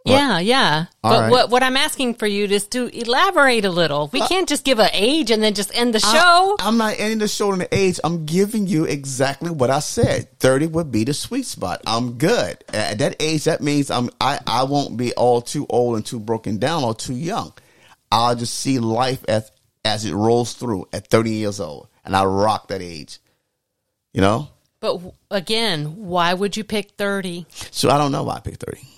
Yeah, 0.03 0.39
yeah. 0.39 0.85
All 1.01 1.11
but 1.11 1.21
right. 1.21 1.31
what 1.31 1.49
what 1.49 1.63
I'm 1.63 1.77
asking 1.77 2.15
for 2.15 2.27
you 2.27 2.43
is 2.45 2.67
to 2.69 2.87
elaborate 2.87 3.63
a 3.63 3.69
little. 3.69 4.09
We 4.11 4.19
can't 4.19 4.49
just 4.49 4.65
give 4.65 4.79
an 4.79 4.89
age 4.91 5.31
and 5.31 5.41
then 5.41 5.53
just 5.53 5.73
end 5.73 5.95
the 5.95 5.99
show. 5.99 6.55
I, 6.59 6.67
am 6.67 6.77
not 6.77 6.95
ending 6.97 7.19
the 7.19 7.29
show 7.29 7.51
on 7.51 7.59
the 7.59 7.73
age. 7.73 8.01
I'm 8.03 8.25
giving 8.25 8.67
you 8.67 8.83
exactly 8.83 9.49
what 9.49 9.69
I 9.69 9.79
said. 9.79 10.39
30 10.39 10.67
would 10.67 10.91
be 10.91 11.05
the 11.05 11.13
sweet 11.13 11.45
spot. 11.45 11.81
I'm 11.87 12.17
good. 12.17 12.63
At 12.73 12.99
that 12.99 13.15
age, 13.21 13.45
that 13.45 13.61
means 13.61 13.89
I'm 13.89 14.09
I, 14.19 14.39
I 14.45 14.63
won't 14.63 14.97
be 14.97 15.13
all 15.13 15.41
too 15.41 15.65
old 15.69 15.95
and 15.95 16.05
too 16.05 16.19
broken 16.19 16.57
down 16.57 16.83
or 16.83 16.93
too 16.93 17.15
young. 17.15 17.53
I'll 18.11 18.35
just 18.35 18.55
see 18.55 18.79
life 18.79 19.23
as 19.29 19.51
as 19.85 20.03
it 20.03 20.13
rolls 20.13 20.53
through 20.53 20.87
at 20.91 21.07
30 21.07 21.31
years 21.31 21.61
old. 21.61 21.87
And 22.07 22.15
I 22.15 22.23
rock 22.25 22.69
that 22.69 22.81
age. 22.81 23.19
You 24.13 24.21
know? 24.21 24.47
but 24.79 25.01
again, 25.29 26.05
why 26.07 26.33
would 26.33 26.55
you 26.57 26.63
pick 26.63 26.91
30? 26.91 27.45
So 27.49 27.89
I 27.89 27.97
don't 27.97 28.11
know 28.11 28.23
why 28.23 28.35
I 28.35 28.39
picked 28.39 28.63
30. 28.63 28.81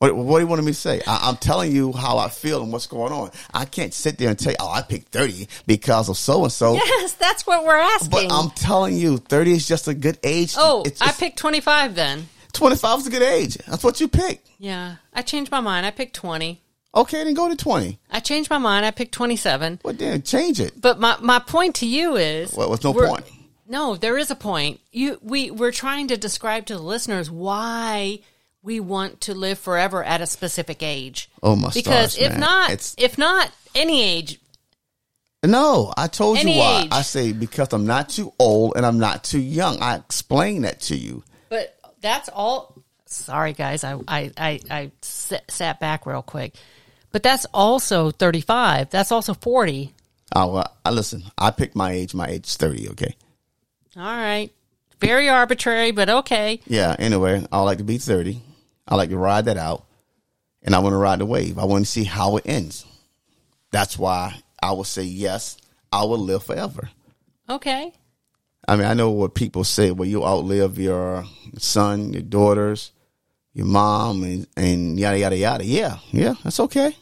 What, 0.00 0.14
what 0.14 0.38
do 0.38 0.44
you 0.44 0.46
want 0.46 0.62
me 0.62 0.70
to 0.70 0.78
say? 0.78 1.00
I, 1.08 1.28
I'm 1.28 1.36
telling 1.38 1.72
you 1.72 1.92
how 1.92 2.18
I 2.18 2.28
feel 2.28 2.62
and 2.62 2.70
what's 2.72 2.86
going 2.86 3.12
on. 3.12 3.32
I 3.52 3.64
can't 3.64 3.92
sit 3.92 4.16
there 4.16 4.28
and 4.28 4.38
tell 4.38 4.52
you, 4.52 4.56
oh, 4.60 4.70
I 4.70 4.82
picked 4.82 5.08
30 5.08 5.48
because 5.66 6.08
of 6.08 6.16
so 6.16 6.44
and 6.44 6.52
so. 6.52 6.74
Yes, 6.74 7.14
that's 7.14 7.44
what 7.48 7.64
we're 7.64 7.74
asking. 7.76 8.10
But 8.10 8.32
I'm 8.32 8.50
telling 8.50 8.94
you, 8.96 9.16
30 9.18 9.50
is 9.54 9.66
just 9.66 9.88
a 9.88 9.94
good 9.94 10.16
age. 10.22 10.54
oh, 10.56 10.84
It's 10.86 11.02
I 11.02 11.10
picked 11.10 11.38
25 11.38 11.96
then. 11.96 12.28
25 12.52 12.98
is 13.00 13.06
a 13.08 13.10
good 13.10 13.22
age. 13.22 13.56
That's 13.66 13.82
what 13.82 14.00
you 14.00 14.06
picked. 14.06 14.48
Yeah, 14.60 14.96
I 15.12 15.22
changed 15.22 15.50
my 15.50 15.58
mind. 15.60 15.84
I 15.84 15.90
picked 15.90 16.14
20. 16.14 16.60
Okay, 16.94 17.22
then 17.24 17.34
go 17.34 17.48
to 17.48 17.56
20. 17.56 17.98
I 18.10 18.20
changed 18.20 18.50
my 18.50 18.58
mind. 18.58 18.86
I 18.86 18.90
picked 18.90 19.12
27. 19.12 19.80
Well, 19.84 19.94
then 19.94 20.22
change 20.22 20.58
it. 20.60 20.80
But 20.80 20.98
my, 20.98 21.16
my 21.20 21.38
point 21.38 21.76
to 21.76 21.86
you 21.86 22.16
is 22.16 22.52
Well, 22.54 22.70
what's 22.70 22.82
no 22.84 22.92
point? 22.94 23.24
No, 23.68 23.94
there 23.96 24.16
is 24.16 24.30
a 24.30 24.34
point. 24.34 24.80
You 24.90 25.18
we 25.22 25.50
we're 25.50 25.72
trying 25.72 26.08
to 26.08 26.16
describe 26.16 26.64
to 26.66 26.74
the 26.76 26.82
listeners 26.82 27.30
why 27.30 28.20
we 28.62 28.80
want 28.80 29.20
to 29.22 29.34
live 29.34 29.58
forever 29.58 30.02
at 30.02 30.22
a 30.22 30.26
specific 30.26 30.82
age. 30.82 31.30
Oh, 31.42 31.54
my 31.54 31.68
Because 31.74 32.12
stars, 32.14 32.18
if 32.18 32.30
man. 32.32 32.40
not, 32.40 32.70
It's- 32.70 32.94
if 32.98 33.18
not 33.18 33.50
any 33.74 34.02
age, 34.02 34.40
No, 35.44 35.92
I 35.96 36.06
told 36.08 36.42
you 36.42 36.48
why. 36.58 36.82
age. 36.84 36.88
I 36.90 37.02
say 37.02 37.32
because 37.32 37.72
I'm 37.72 37.86
not 37.86 38.08
too 38.08 38.32
old 38.38 38.72
and 38.76 38.84
I'm 38.86 38.98
not 38.98 39.22
too 39.22 39.38
young. 39.40 39.80
I 39.82 39.96
explained 39.96 40.64
that 40.64 40.80
to 40.82 40.96
you. 40.96 41.22
but 41.50 41.78
that's 42.00 42.28
all. 42.30 42.74
Sorry, 43.06 43.52
guys, 43.52 43.84
I 43.84 43.98
I 44.08 44.60
I 44.70 44.90
sat 45.02 45.78
back 45.80 46.06
real 46.06 46.22
quick. 46.22 46.54
But 47.18 47.24
that's 47.24 47.46
also 47.52 48.12
thirty 48.12 48.40
five. 48.40 48.90
That's 48.90 49.10
also 49.10 49.34
forty. 49.34 49.92
Oh, 50.36 50.52
well, 50.52 50.76
I 50.84 50.90
listen. 50.90 51.24
I 51.36 51.50
picked 51.50 51.74
my 51.74 51.90
age. 51.90 52.14
My 52.14 52.28
age 52.28 52.46
is 52.46 52.56
30. 52.56 52.90
Okay. 52.90 53.16
All 53.96 54.04
right, 54.04 54.52
very 55.00 55.28
arbitrary, 55.28 55.90
but 55.90 56.08
okay. 56.08 56.60
Yeah. 56.64 56.94
Anyway, 56.96 57.44
I 57.50 57.60
like 57.62 57.78
to 57.78 57.84
be 57.84 57.98
30. 57.98 58.40
I 58.86 58.94
like 58.94 59.08
to 59.08 59.16
ride 59.16 59.46
that 59.46 59.56
out, 59.56 59.84
and 60.62 60.76
I 60.76 60.78
want 60.78 60.92
to 60.92 60.96
ride 60.96 61.18
the 61.18 61.26
wave. 61.26 61.58
I 61.58 61.64
want 61.64 61.84
to 61.84 61.90
see 61.90 62.04
how 62.04 62.36
it 62.36 62.46
ends. 62.46 62.86
That's 63.72 63.98
why 63.98 64.40
I 64.62 64.70
will 64.70 64.84
say 64.84 65.02
yes. 65.02 65.56
I 65.90 66.04
will 66.04 66.18
live 66.18 66.44
forever. 66.44 66.88
Okay. 67.50 67.92
I 68.68 68.76
mean, 68.76 68.86
I 68.86 68.94
know 68.94 69.10
what 69.10 69.34
people 69.34 69.64
say. 69.64 69.90
Well, 69.90 70.08
you 70.08 70.24
outlive 70.24 70.78
your 70.78 71.24
son, 71.56 72.12
your 72.12 72.22
daughters, 72.22 72.92
your 73.54 73.66
mom, 73.66 74.22
and, 74.22 74.46
and 74.56 75.00
yada 75.00 75.18
yada 75.18 75.36
yada. 75.36 75.64
Yeah, 75.64 75.96
yeah, 76.12 76.34
that's 76.44 76.60
okay. 76.60 76.94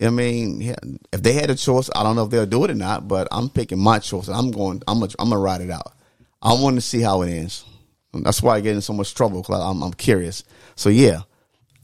I 0.00 0.10
mean, 0.10 0.76
if 1.12 1.22
they 1.22 1.32
had 1.32 1.50
a 1.50 1.54
choice, 1.54 1.90
I 1.94 2.02
don't 2.02 2.16
know 2.16 2.24
if 2.24 2.30
they'll 2.30 2.46
do 2.46 2.64
it 2.64 2.70
or 2.70 2.74
not, 2.74 3.08
but 3.08 3.26
I'm 3.32 3.48
picking 3.48 3.78
my 3.78 3.98
choice. 3.98 4.28
I'm 4.28 4.50
going. 4.50 4.82
I'm 4.86 5.00
gonna, 5.00 5.12
I'm 5.18 5.30
gonna 5.30 5.40
ride 5.40 5.60
it 5.60 5.70
out. 5.70 5.92
I 6.40 6.52
want 6.54 6.76
to 6.76 6.80
see 6.80 7.00
how 7.00 7.22
it 7.22 7.30
ends. 7.30 7.64
And 8.12 8.24
that's 8.24 8.42
why 8.42 8.56
I 8.56 8.60
get 8.60 8.74
in 8.74 8.80
so 8.80 8.92
much 8.92 9.14
trouble 9.14 9.42
because 9.42 9.60
I'm, 9.60 9.82
I'm 9.82 9.92
curious. 9.92 10.44
So 10.76 10.88
yeah, 10.88 11.22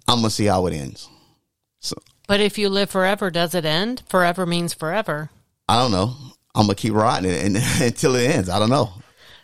I'm 0.06 0.18
gonna 0.18 0.30
see 0.30 0.46
how 0.46 0.66
it 0.66 0.74
ends. 0.74 1.08
So 1.80 1.96
But 2.28 2.40
if 2.40 2.56
you 2.56 2.68
live 2.68 2.90
forever, 2.90 3.30
does 3.30 3.54
it 3.54 3.64
end? 3.64 4.02
Forever 4.08 4.46
means 4.46 4.74
forever. 4.74 5.30
I 5.68 5.78
don't 5.78 5.90
know. 5.90 6.14
I'm 6.54 6.66
gonna 6.66 6.76
keep 6.76 6.94
riding 6.94 7.30
it 7.30 7.44
and, 7.44 7.56
until 7.80 8.14
it 8.14 8.30
ends. 8.30 8.48
I 8.48 8.58
don't 8.58 8.70
know. 8.70 8.92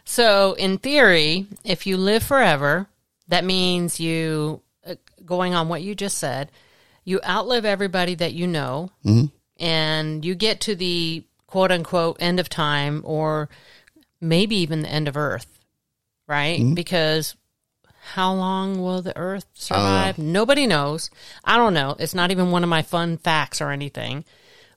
So, 0.05 0.55
in 0.55 0.79
theory, 0.79 1.47
if 1.65 1.87
you 1.87 1.97
live 1.97 2.23
forever, 2.23 2.89
that 3.29 3.45
means 3.45 4.01
you, 4.01 4.61
uh, 4.85 4.97
going 5.25 5.55
on 5.55 5.69
what 5.69 5.83
you 5.83 5.95
just 5.95 6.19
said, 6.19 6.51
you 7.05 7.21
outlive 7.27 7.65
everybody 7.65 8.15
that 8.17 8.33
you 8.35 8.47
know, 8.47 8.91
and 9.59 10.25
you 10.25 10.35
get 10.35 10.61
to 10.63 10.75
the 10.75 11.25
quote 11.47 11.73
unquote 11.73 12.17
end 12.21 12.39
of 12.41 12.49
time 12.49 13.03
or 13.05 13.49
maybe 14.21 14.57
even 14.57 14.83
the 14.83 14.89
end 14.89 15.09
of 15.09 15.17
Earth, 15.17 15.61
right? 16.29 16.59
Because 16.75 17.35
how 18.13 18.33
long 18.33 18.81
will 18.83 19.03
the 19.03 19.17
Earth 19.17 19.47
survive? 19.55 20.19
Nobody 20.19 20.67
knows. 20.67 21.11
I 21.45 21.57
don't 21.57 21.75
know. 21.75 21.97
It's 21.99 22.15
not 22.15 22.31
even 22.31 22.51
one 22.51 22.63
of 22.63 22.71
my 22.71 22.83
fun 22.83 23.19
facts 23.19 23.61
or 23.61 23.71
anything. 23.71 24.25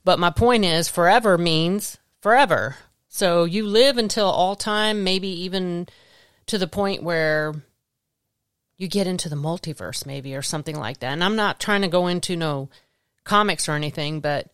But 0.03 0.19
my 0.19 0.29
point 0.29 0.65
is, 0.65 0.89
forever 0.89 1.37
means 1.37 1.97
forever. 2.21 2.75
So 3.07 3.43
you 3.45 3.65
live 3.65 3.97
until 3.97 4.25
all 4.25 4.55
time, 4.55 5.03
maybe 5.03 5.27
even 5.27 5.87
to 6.47 6.57
the 6.57 6.67
point 6.67 7.03
where 7.03 7.53
you 8.77 8.87
get 8.87 9.07
into 9.07 9.29
the 9.29 9.35
multiverse, 9.35 10.05
maybe, 10.05 10.35
or 10.35 10.41
something 10.41 10.77
like 10.77 10.99
that. 10.99 11.11
And 11.13 11.23
I'm 11.23 11.35
not 11.35 11.59
trying 11.59 11.81
to 11.81 11.87
go 11.87 12.07
into 12.07 12.35
no 12.35 12.69
comics 13.23 13.69
or 13.69 13.73
anything, 13.73 14.19
but 14.19 14.49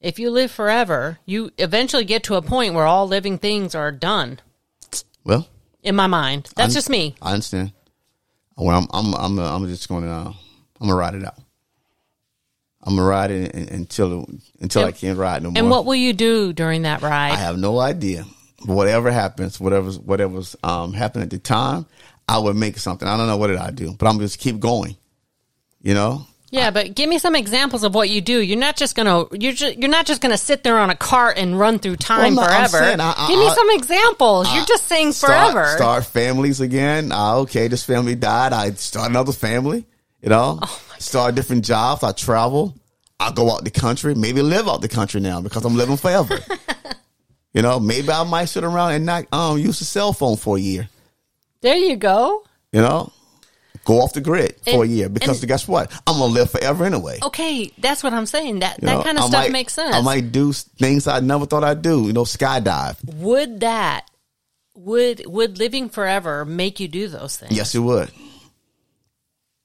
if 0.00 0.18
you 0.18 0.30
live 0.30 0.50
forever, 0.50 1.18
you 1.24 1.50
eventually 1.58 2.04
get 2.04 2.24
to 2.24 2.34
a 2.34 2.42
point 2.42 2.74
where 2.74 2.84
all 2.84 3.06
living 3.06 3.38
things 3.38 3.74
are 3.74 3.92
done. 3.92 4.40
Well, 5.24 5.48
in 5.82 5.96
my 5.96 6.06
mind. 6.06 6.50
That's 6.56 6.74
just 6.74 6.90
me. 6.90 7.14
I 7.22 7.32
understand. 7.32 7.72
Well, 8.56 8.76
I'm 8.76 8.86
I'm 8.92 9.14
I'm 9.14 9.38
I'm 9.38 9.68
just 9.68 9.88
going 9.88 10.04
to 10.04 10.10
uh, 10.10 10.32
I'm 10.80 10.88
gonna 10.88 10.94
ride 10.94 11.14
it 11.14 11.24
out. 11.24 11.38
I'm 12.82 12.96
gonna 12.96 13.08
ride 13.08 13.30
it 13.30 13.54
un- 13.54 13.68
until 13.70 14.28
until 14.60 14.84
I 14.84 14.92
can't 14.92 15.18
ride 15.18 15.42
no 15.42 15.50
more. 15.50 15.58
And 15.58 15.70
what 15.70 15.86
will 15.86 15.94
you 15.94 16.12
do 16.12 16.52
during 16.52 16.82
that 16.82 17.02
ride? 17.02 17.32
I 17.32 17.36
have 17.36 17.58
no 17.58 17.78
idea. 17.78 18.24
Whatever 18.64 19.10
happens, 19.10 19.58
whatever's 19.58 19.98
whatever's 19.98 20.54
um, 20.62 20.92
happening 20.92 21.24
at 21.24 21.30
the 21.30 21.38
time, 21.38 21.86
I 22.28 22.38
would 22.38 22.56
make 22.56 22.78
something. 22.78 23.06
I 23.06 23.16
don't 23.16 23.26
know 23.26 23.36
what 23.36 23.48
did 23.48 23.56
I 23.58 23.70
do, 23.70 23.94
but 23.98 24.06
I'm 24.08 24.18
just 24.18 24.38
keep 24.38 24.58
going. 24.60 24.96
You 25.82 25.94
know, 25.94 26.26
yeah, 26.52 26.70
but 26.70 26.94
give 26.94 27.08
me 27.08 27.18
some 27.18 27.34
examples 27.34 27.82
of 27.82 27.94
what 27.94 28.10
you 28.10 28.20
do. 28.20 28.38
You're 28.38 28.58
not 28.58 28.76
just 28.76 28.94
gonna 28.94 29.24
you're 29.32 29.54
just, 29.54 29.78
you're 29.78 29.88
not 29.90 30.04
just 30.04 30.20
gonna 30.20 30.36
sit 30.36 30.62
there 30.62 30.78
on 30.78 30.90
a 30.90 30.94
cart 30.94 31.38
and 31.38 31.58
run 31.58 31.78
through 31.78 31.96
time 31.96 32.36
Well, 32.36 32.46
no, 32.46 32.52
forever. 32.54 32.76
saying 32.78 33.00
I- 33.00 33.26
give 33.26 33.38
me 33.38 33.48
some 33.50 33.70
examples. 33.70 34.54
you're 34.54 34.64
just 34.66 34.86
saying 34.86 35.12
start, 35.12 35.52
forever. 35.52 35.66
Start 35.76 36.04
families 36.04 36.60
again. 36.60 37.10
Ah, 37.10 37.36
okay, 37.36 37.68
this 37.68 37.84
family 37.84 38.14
died. 38.14 38.52
I 38.52 38.70
start 38.72 39.08
another 39.08 39.32
family. 39.32 39.86
You 40.20 40.28
know, 40.28 40.58
Oh 40.62 40.82
start 40.98 41.34
different 41.34 41.64
jobs. 41.64 42.02
I 42.04 42.12
travel. 42.12 42.74
I 43.18 43.32
go 43.32 43.50
out 43.50 43.64
the 43.64 43.70
country. 43.70 44.14
Maybe 44.14 44.42
live 44.42 44.68
out 44.68 44.82
the 44.82 44.88
country 44.88 45.20
now 45.22 45.40
because 45.40 45.64
I'm 45.64 45.74
living 45.74 45.96
forever. 45.96 46.38
you 47.54 47.62
know, 47.62 47.80
maybe 47.80 48.10
I 48.10 48.24
might 48.24 48.44
sit 48.46 48.62
around 48.62 48.92
and 48.92 49.06
not 49.06 49.24
um 49.32 49.58
use 49.58 49.78
the 49.78 49.84
cell 49.86 50.12
phone 50.12 50.36
for 50.36 50.58
a 50.58 50.60
year. 50.60 50.88
There 51.62 51.76
you 51.76 51.96
go. 51.96 52.44
You 52.72 52.80
know, 52.82 53.12
go 53.84 54.00
off 54.00 54.12
the 54.12 54.20
grid 54.20 54.56
for 54.64 54.84
a 54.84 54.86
year 54.86 55.08
because 55.08 55.40
and- 55.40 55.48
guess 55.48 55.66
what? 55.68 55.90
I'm 56.06 56.18
gonna 56.18 56.32
live 56.32 56.50
forever 56.50 56.84
anyway. 56.84 57.18
Okay, 57.22 57.72
that's 57.78 58.02
what 58.02 58.12
I'm 58.12 58.26
saying. 58.26 58.60
That 58.60 58.80
You 58.82 58.86
that 58.88 58.94
know, 58.98 59.02
kind 59.02 59.18
of 59.18 59.24
I 59.24 59.28
stuff 59.28 59.42
might- 59.44 59.52
makes 59.52 59.72
sense. 59.74 59.94
I 59.94 60.00
might 60.00 60.32
do 60.32 60.52
things 60.52 61.06
I 61.06 61.20
never 61.20 61.46
thought 61.46 61.64
I'd 61.64 61.82
do. 61.82 62.06
You 62.06 62.12
know, 62.12 62.24
skydive. 62.24 62.96
would 63.14 63.60
that 63.60 64.06
would 64.74 65.24
would 65.26 65.58
living 65.58 65.88
forever 65.88 66.44
make 66.44 66.80
you 66.80 66.88
do 66.88 67.08
those 67.08 67.36
things? 67.36 67.52
Yes, 67.52 67.74
it 67.74 67.80
would. 67.80 68.10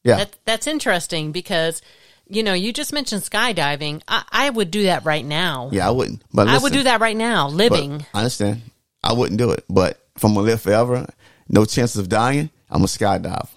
Yeah, 0.03 0.17
That, 0.17 0.35
that's 0.45 0.67
interesting 0.67 1.31
because 1.33 1.81
you 2.29 2.43
know 2.43 2.53
you 2.53 2.71
just 2.71 2.93
mentioned 2.93 3.23
skydiving. 3.23 4.01
I, 4.07 4.23
I 4.31 4.49
would 4.49 4.71
do 4.71 4.83
that 4.83 5.03
right 5.05 5.25
now. 5.25 5.69
yeah, 5.73 5.87
I 5.87 5.91
wouldn't. 5.91 6.21
But 6.33 6.47
I 6.47 6.57
would 6.59 6.71
do 6.73 6.83
that 6.83 6.99
right 7.01 7.17
now, 7.17 7.47
living. 7.49 8.05
I 8.13 8.19
understand. 8.19 8.61
I 9.03 9.13
wouldn't 9.13 9.37
do 9.37 9.51
it. 9.51 9.63
But 9.69 9.99
if 10.15 10.23
I'm 10.23 10.33
gonna 10.33 10.45
live 10.45 10.61
forever, 10.61 11.07
no 11.49 11.65
chances 11.65 11.97
of 11.97 12.09
dying, 12.09 12.49
I'm 12.69 12.79
gonna 12.79 12.87
skydive. 12.87 13.49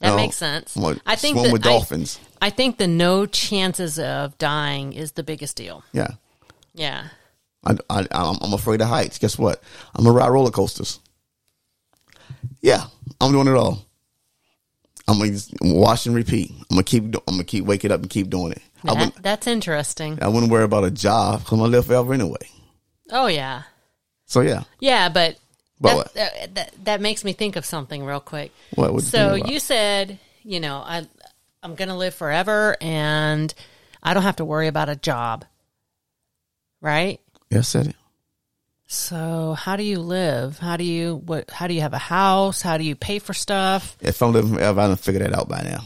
that 0.00 0.08
No, 0.08 0.16
makes 0.16 0.36
sense. 0.36 0.76
I 1.06 1.16
think 1.16 1.34
swim 1.34 1.44
that 1.44 1.52
with 1.52 1.62
dolphins. 1.62 2.18
I, 2.40 2.50
think 2.50 2.78
the 2.78 2.86
no 2.86 3.26
chances 3.26 3.98
of 3.98 4.36
dying 4.38 4.92
is 4.92 5.12
the 5.12 5.22
biggest 5.22 5.56
deal. 5.56 5.84
yeah. 5.92 6.12
Yeah. 6.74 7.08
I, 7.64 7.76
I, 7.90 8.06
I'm, 8.12 8.52
afraid 8.52 8.80
of 8.80 8.88
heights. 8.88 9.18
Guess 9.18 9.38
what? 9.38 9.62
I'm 9.94 10.04
gonna 10.04 10.16
ride 10.16 10.28
roller 10.28 10.50
coasters. 10.50 11.00
Yeah, 12.60 12.84
I'm 13.20 13.32
doing 13.32 13.48
it 13.48 13.56
all. 13.56 13.84
I'm 15.08 15.18
gonna 15.18 15.38
watch 15.62 16.06
and 16.06 16.14
repeat. 16.14 16.50
I'm 16.52 16.66
gonna 16.70 16.82
keep. 16.84 17.04
I'm 17.04 17.22
gonna 17.26 17.44
keep 17.44 17.64
waking 17.64 17.90
up 17.92 18.02
and 18.02 18.10
keep 18.10 18.28
doing 18.28 18.52
it. 18.52 18.62
That, 18.84 19.14
that's 19.20 19.46
interesting. 19.46 20.18
I 20.22 20.28
wouldn't 20.28 20.52
worry 20.52 20.64
about 20.64 20.84
a 20.84 20.90
job 20.90 21.40
because 21.40 21.52
I'm 21.52 21.58
gonna 21.58 21.70
live 21.70 21.86
forever 21.86 22.14
anyway. 22.14 22.48
Oh 23.10 23.26
yeah. 23.26 23.62
So 24.26 24.40
yeah. 24.40 24.64
Yeah, 24.80 25.08
but 25.08 25.36
But 25.80 26.14
that, 26.14 26.54
that, 26.54 26.72
that 26.84 27.00
makes 27.00 27.22
me 27.24 27.32
think 27.32 27.56
of 27.56 27.66
something 27.66 28.04
real 28.04 28.20
quick. 28.20 28.52
What 28.74 28.94
would 28.94 29.04
so 29.04 29.34
you 29.34 29.60
said, 29.60 30.18
you 30.42 30.60
know, 30.60 30.76
I 30.76 31.06
I'm 31.62 31.74
going 31.74 31.88
to 31.88 31.94
live 31.94 32.14
forever 32.14 32.76
and 32.80 33.52
I 34.02 34.14
don't 34.14 34.22
have 34.22 34.36
to 34.36 34.44
worry 34.44 34.68
about 34.68 34.88
a 34.88 34.96
job. 34.96 35.44
Right? 36.80 37.20
Yeah, 37.50 37.58
I 37.58 37.62
said 37.62 37.88
it. 37.88 37.96
So 38.86 39.56
how 39.58 39.76
do 39.76 39.82
you 39.82 39.98
live? 39.98 40.58
How 40.58 40.76
do 40.76 40.84
you 40.84 41.16
what 41.16 41.50
how 41.50 41.66
do 41.66 41.74
you 41.74 41.80
have 41.80 41.92
a 41.92 41.98
house? 41.98 42.62
How 42.62 42.78
do 42.78 42.84
you 42.84 42.94
pay 42.94 43.18
for 43.18 43.34
stuff? 43.34 43.96
If 44.00 44.22
I'm 44.22 44.32
living 44.32 44.54
forever, 44.54 44.80
I 44.80 44.86
done 44.86 44.96
figure 44.96 45.20
that 45.20 45.34
out 45.34 45.48
by 45.48 45.62
now. 45.62 45.80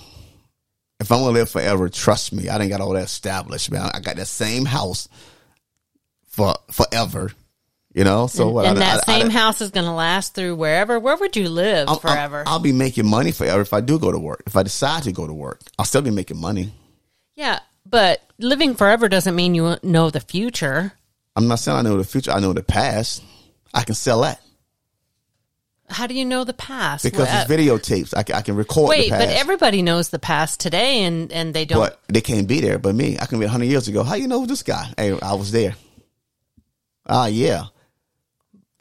If 1.01 1.11
I'm 1.11 1.21
gonna 1.21 1.33
live 1.33 1.49
forever, 1.49 1.89
trust 1.89 2.35
me, 2.35 2.51
I 2.51 2.59
didn't 2.59 2.71
got 2.71 2.83
all 2.83 2.93
that 2.93 3.05
established, 3.05 3.71
man. 3.71 3.91
I 3.95 4.01
got 4.01 4.17
that 4.17 4.27
same 4.27 4.67
house 4.67 5.09
for 6.27 6.55
forever. 6.71 7.33
You 7.93 8.05
know, 8.05 8.29
so 8.29 8.49
what? 8.51 8.67
and 8.67 8.79
I- 8.79 8.81
that 8.81 9.05
I- 9.09 9.15
I- 9.15 9.19
same 9.21 9.31
house 9.31 9.61
is 9.61 9.71
going 9.71 9.87
to 9.87 9.93
last 9.93 10.35
through 10.35 10.55
wherever. 10.55 11.01
Where 11.01 11.17
would 11.17 11.35
you 11.35 11.49
live 11.49 11.89
I'm- 11.89 11.99
forever? 11.99 12.45
I'll 12.47 12.61
be 12.61 12.73
making 12.73 13.07
money 13.09 13.33
forever 13.33 13.63
if 13.63 13.73
I 13.73 13.81
do 13.81 13.99
go 13.99 14.13
to 14.13 14.19
work. 14.19 14.45
If 14.47 14.57
I 14.57 14.63
decide 14.63 15.03
to 15.05 15.13
go 15.13 15.27
to 15.27 15.33
work, 15.33 15.61
I'll 15.79 15.85
still 15.85 16.03
be 16.03 16.11
making 16.13 16.37
money. 16.41 16.73
yeah, 17.35 17.59
but 17.85 18.23
living 18.39 18.75
forever 18.77 19.09
doesn't 19.09 19.35
mean 19.35 19.55
you 19.57 19.77
know 19.83 20.11
the 20.11 20.21
future. 20.21 20.93
I'm 21.35 21.49
not 21.49 21.59
saying 21.59 21.79
I 21.79 21.83
know 21.83 21.97
the 21.97 22.05
future. 22.05 22.31
I 22.31 22.39
know 22.39 22.53
the 22.53 22.63
past. 22.63 23.23
I 23.75 23.83
can 23.83 23.95
sell 23.95 24.21
that 24.23 24.41
How 25.89 26.07
do 26.07 26.15
you 26.15 26.25
know 26.25 26.45
the 26.45 26.53
past? 26.53 27.03
because 27.03 27.27
Well, 27.27 27.43
it's 27.43 27.51
videotapes. 27.51 28.17
I 28.17 28.23
can, 28.23 28.37
I 28.37 28.43
can 28.43 28.55
record 28.57 28.89
Wait, 28.91 29.05
the 29.11 29.17
past. 29.17 29.27
but 29.27 29.37
everybody 29.37 29.83
knows 29.83 30.11
the 30.11 30.19
past 30.21 30.61
today, 30.61 31.03
and 31.05 31.33
and 31.33 31.53
they 31.55 31.65
don't. 31.65 31.79
but 31.81 32.01
they 32.09 32.21
can't 32.21 32.47
be 32.47 32.61
there. 32.61 32.79
But 32.79 32.95
me, 32.95 33.19
I 33.19 33.27
can 33.27 33.41
be 33.41 33.47
hundred 33.47 33.67
years 33.67 33.89
ago. 33.89 34.05
How 34.05 34.15
you 34.15 34.29
know 34.29 34.47
this 34.47 34.63
guy? 34.63 34.93
Hey, 34.97 35.19
I 35.21 35.35
was 35.35 35.51
there. 35.51 35.75
Ah, 37.09 37.27
yeah. 37.27 37.65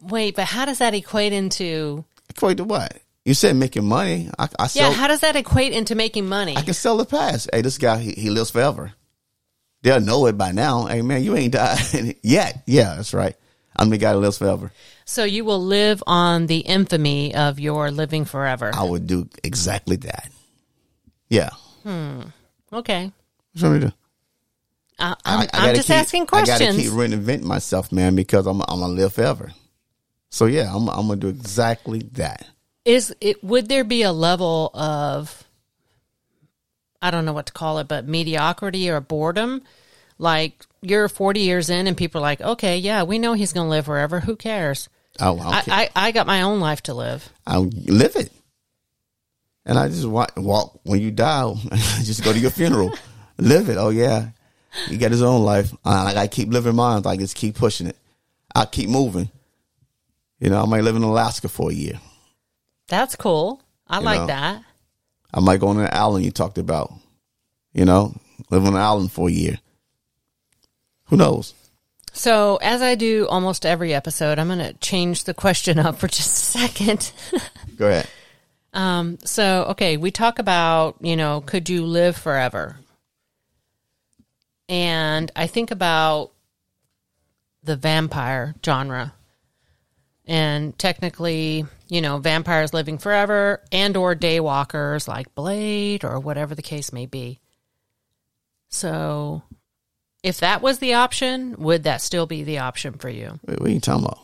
Wait, 0.02 0.36
but 0.36 0.46
how 0.46 0.66
does 0.66 0.78
that 0.80 0.94
equate 0.94 1.34
into? 1.34 2.06
Equate 2.30 2.58
to 2.58 2.64
what? 2.64 2.98
You 3.26 3.34
said 3.34 3.56
making 3.56 3.86
money. 3.86 4.30
I, 4.40 4.48
I 4.58 4.70
Yeah, 4.74 4.92
how 4.92 5.08
does 5.08 5.20
that 5.22 5.36
equate 5.36 5.74
into 5.74 5.94
making 5.96 6.28
money? 6.28 6.56
I 6.58 6.62
can 6.62 6.74
sell 6.74 6.98
the 6.98 7.06
past. 7.06 7.50
Hey, 7.54 7.62
this 7.62 7.78
guy, 7.78 8.00
he, 8.00 8.12
he 8.14 8.30
lives 8.30 8.50
forever. 8.52 8.94
They'll 9.82 10.02
know 10.02 10.26
it 10.26 10.38
by 10.38 10.52
now. 10.52 10.86
Hey, 10.86 11.02
man, 11.02 11.24
you 11.24 11.36
ain't 11.36 11.54
died 11.54 12.16
yet. 12.24 12.64
Yeah, 12.66 12.96
that's 12.96 13.14
right. 13.14 13.36
I'm 13.76 13.90
the 13.90 13.98
guy 13.98 14.14
that 14.14 14.20
lives 14.20 14.38
forever. 14.38 14.72
So 15.06 15.24
you 15.24 15.46
will 15.46 15.64
live 15.64 16.02
on 16.08 16.48
the 16.48 16.60
infamy 16.60 17.34
of 17.36 17.60
your 17.60 17.92
living 17.92 18.26
forever. 18.26 18.72
I 18.74 18.84
would 18.84 19.06
do 19.08 19.30
exactly 19.44 19.96
that. 19.98 20.30
Yeah. 21.30 21.50
Hmm. 21.84 22.22
Okay, 22.74 23.12
What's 23.54 23.64
wrong 23.64 23.74
with 23.74 23.84
you? 23.84 23.92
I, 25.00 25.12
I- 25.12 25.16
I'm, 25.26 25.40
I 25.54 25.70
I'm 25.70 25.76
just 25.76 25.88
keep- 25.88 25.96
asking 25.98 26.22
I 26.24 26.26
gotta 26.26 26.46
questions. 26.46 26.76
keep 26.78 26.92
reinventing 26.92 27.44
myself, 27.44 27.92
man, 27.92 28.16
because 28.16 28.46
I'm 28.48 28.62
I'm 28.62 28.80
gonna 28.80 28.88
live 28.94 29.14
forever. 29.14 29.52
So 30.30 30.46
yeah, 30.46 30.74
I'm 30.74 30.88
I'm 30.90 31.08
gonna 31.08 31.18
do 31.18 31.28
exactly 31.28 32.00
that. 32.14 32.48
Is 32.86 33.14
it? 33.20 33.44
Would 33.44 33.68
there 33.68 33.84
be 33.84 34.04
a 34.04 34.12
level 34.12 34.72
of? 34.74 35.44
I 37.02 37.12
don't 37.12 37.26
know 37.26 37.34
what 37.34 37.48
to 37.48 37.54
call 37.54 37.80
it, 37.80 37.88
but 37.88 38.08
mediocrity 38.08 38.90
or 38.90 39.00
boredom. 39.00 39.64
Like 40.18 40.66
you're 40.82 41.08
40 41.08 41.40
years 41.40 41.70
in, 41.70 41.88
and 41.88 41.96
people 41.96 42.20
are 42.20 42.22
like, 42.22 42.42
"Okay, 42.42 42.78
yeah, 42.78 43.04
we 43.04 43.20
know 43.20 43.34
he's 43.34 43.54
going 43.54 43.66
to 43.66 43.70
live 43.70 43.86
forever. 43.86 44.20
Who 44.20 44.36
cares?" 44.36 44.90
I, 45.20 45.30
I, 45.30 45.34
I, 45.34 45.64
I, 45.68 45.90
I 45.96 46.12
got 46.12 46.28
my 46.28 46.44
own 46.44 46.60
life 46.60 46.82
to 46.84 46.94
live. 46.94 47.32
I 47.48 47.58
live 47.58 48.16
it, 48.16 48.32
and 49.66 49.78
I 49.80 49.88
just 49.88 50.06
walk, 50.06 50.34
walk 50.38 50.80
when 50.84 51.02
you 51.02 51.12
die. 51.12 51.54
just 52.04 52.24
go 52.24 52.34
to 52.34 52.40
your 52.40 52.52
funeral, 52.52 52.94
live 53.38 53.70
it. 53.70 53.78
Oh 53.78 53.90
yeah, 53.90 54.30
he 54.88 54.98
got 54.98 55.12
his 55.12 55.22
own 55.22 55.44
life. 55.44 55.74
I, 55.84 56.16
I 56.16 56.28
keep 56.28 56.50
living 56.50 56.76
mine. 56.76 57.02
I 57.06 57.16
just 57.16 57.36
keep 57.36 57.56
pushing 57.56 57.88
it. 57.88 57.98
I 58.54 58.66
keep 58.66 58.90
moving. 58.90 59.30
You 60.40 60.50
know, 60.50 60.62
I 60.62 60.66
might 60.66 60.84
live 60.84 60.96
in 60.96 61.04
Alaska 61.04 61.50
for 61.50 61.70
a 61.70 61.74
year. 61.74 62.00
That's 62.88 63.16
cool. 63.16 63.62
I 63.88 64.00
like 64.00 64.22
know. 64.22 64.28
that. 64.28 64.64
I 65.34 65.40
might 65.42 65.60
go 65.60 65.68
on 65.68 65.80
an 65.80 65.90
island 65.92 66.26
you 66.26 66.32
talked 66.32 66.58
about. 66.58 66.94
You 67.74 67.86
know, 67.86 68.16
live 68.50 68.66
on 68.66 68.74
an 68.74 68.82
island 68.82 69.12
for 69.12 69.30
a 69.30 69.32
year. 69.32 69.60
Who 71.06 71.18
knows? 71.18 71.54
So, 72.14 72.58
as 72.58 72.82
I 72.82 72.96
do 72.96 73.28
almost 73.30 73.66
every 73.66 73.94
episode, 73.94 74.40
I'm 74.40 74.48
going 74.48 74.60
to 74.60 74.74
change 74.74 75.26
the 75.26 75.34
question 75.34 75.78
up 75.78 75.98
for 75.98 76.08
just 76.08 76.56
a 76.56 76.60
second. 76.60 77.12
Go 77.78 77.88
ahead. 77.88 78.08
um, 78.74 79.20
so, 79.24 79.66
okay, 79.70 79.98
we 79.98 80.12
talk 80.12 80.40
about, 80.40 80.98
you 81.02 81.16
know, 81.16 81.42
could 81.42 81.70
you 81.70 81.86
live 81.86 82.18
forever? 82.18 82.78
And 84.68 85.32
I 85.36 85.48
think 85.48 85.72
about 85.72 86.32
the 87.64 87.76
vampire 87.76 88.56
genre. 88.66 89.14
And 90.30 90.78
technically, 90.78 91.66
you 91.88 92.02
know, 92.02 92.20
vampires 92.20 92.72
living 92.72 93.00
forever 93.00 93.64
and 93.72 93.98
or 93.98 94.16
daywalkers 94.16 95.08
like 95.08 95.34
Blade 95.34 96.04
or 96.04 96.20
whatever 96.20 96.54
the 96.54 96.62
case 96.62 96.94
may 96.94 97.08
be. 97.08 97.40
So, 98.70 99.42
if 100.22 100.42
that 100.42 100.62
was 100.62 100.78
the 100.78 100.94
option, 100.94 101.56
would 101.58 101.86
that 101.86 102.04
still 102.04 102.28
be 102.28 102.44
the 102.44 102.60
option 102.60 102.94
for 102.94 103.10
you? 103.10 103.40
Wait, 103.48 103.60
what 103.60 103.70
are 103.70 103.74
you 103.74 103.80
talking 103.80 104.06
about? 104.06 104.20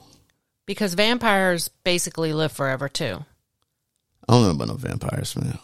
Because 0.68 0.94
vampires 0.94 1.70
basically 1.84 2.34
live 2.34 2.52
forever 2.52 2.88
too. 2.88 3.26
I 4.30 4.34
don't 4.34 4.44
know 4.44 4.52
about 4.52 4.68
no 4.68 4.76
vampires, 4.76 5.36
man. 5.36 5.58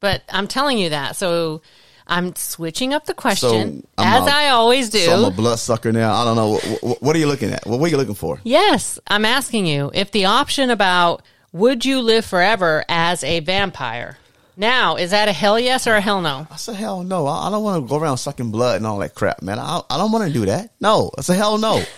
But 0.00 0.22
I'm 0.28 0.48
telling 0.48 0.76
you 0.76 0.90
that. 0.90 1.16
So 1.16 1.62
I'm 2.08 2.34
switching 2.36 2.94
up 2.94 3.04
the 3.06 3.14
question, 3.14 3.82
So, 3.82 3.88
as 4.04 4.26
a- 4.26 4.32
I 4.34 4.48
always 4.48 4.88
do. 4.90 4.98
So 5.00 5.14
I'm 5.14 5.24
a 5.24 5.30
bloodsucker 5.30 5.92
now. 5.92 6.14
I 6.14 6.24
don't 6.24 6.36
know. 6.36 6.50
What, 6.52 6.82
what, 6.82 7.02
what 7.02 7.16
are 7.16 7.18
you 7.18 7.26
looking 7.26 7.50
at? 7.52 7.66
What, 7.66 7.78
what 7.80 7.86
are 7.86 7.90
you 7.90 7.96
looking 7.98 8.14
for? 8.14 8.40
yes, 8.44 8.98
I'm 9.06 9.24
asking 9.24 9.66
you 9.66 9.90
if 9.94 10.10
the 10.10 10.24
option 10.24 10.70
about 10.70 11.22
would 11.52 11.84
you 11.84 12.00
live 12.00 12.24
forever 12.24 12.84
as 12.88 13.22
a 13.24 13.40
vampire? 13.40 14.18
Now, 14.56 14.96
is 14.96 15.12
that 15.12 15.28
a 15.28 15.32
hell 15.32 15.58
yes 15.60 15.86
or 15.86 15.94
a 15.94 16.00
hell 16.00 16.20
no? 16.20 16.46
I 16.50 16.56
said, 16.56 16.74
hell 16.74 17.04
no. 17.04 17.26
I, 17.26 17.46
I 17.46 17.50
don't 17.50 17.62
want 17.62 17.84
to 17.84 17.88
go 17.88 17.96
around 17.96 18.16
sucking 18.18 18.50
blood 18.50 18.76
and 18.78 18.86
all 18.86 18.98
that 18.98 19.14
crap, 19.14 19.40
man. 19.40 19.58
I, 19.58 19.80
I 19.88 19.96
don't 19.98 20.10
want 20.10 20.26
to 20.26 20.32
do 20.32 20.46
that. 20.46 20.72
No, 20.80 21.10
I 21.16 21.20
said, 21.20 21.36
hell 21.36 21.58
no. 21.58 21.82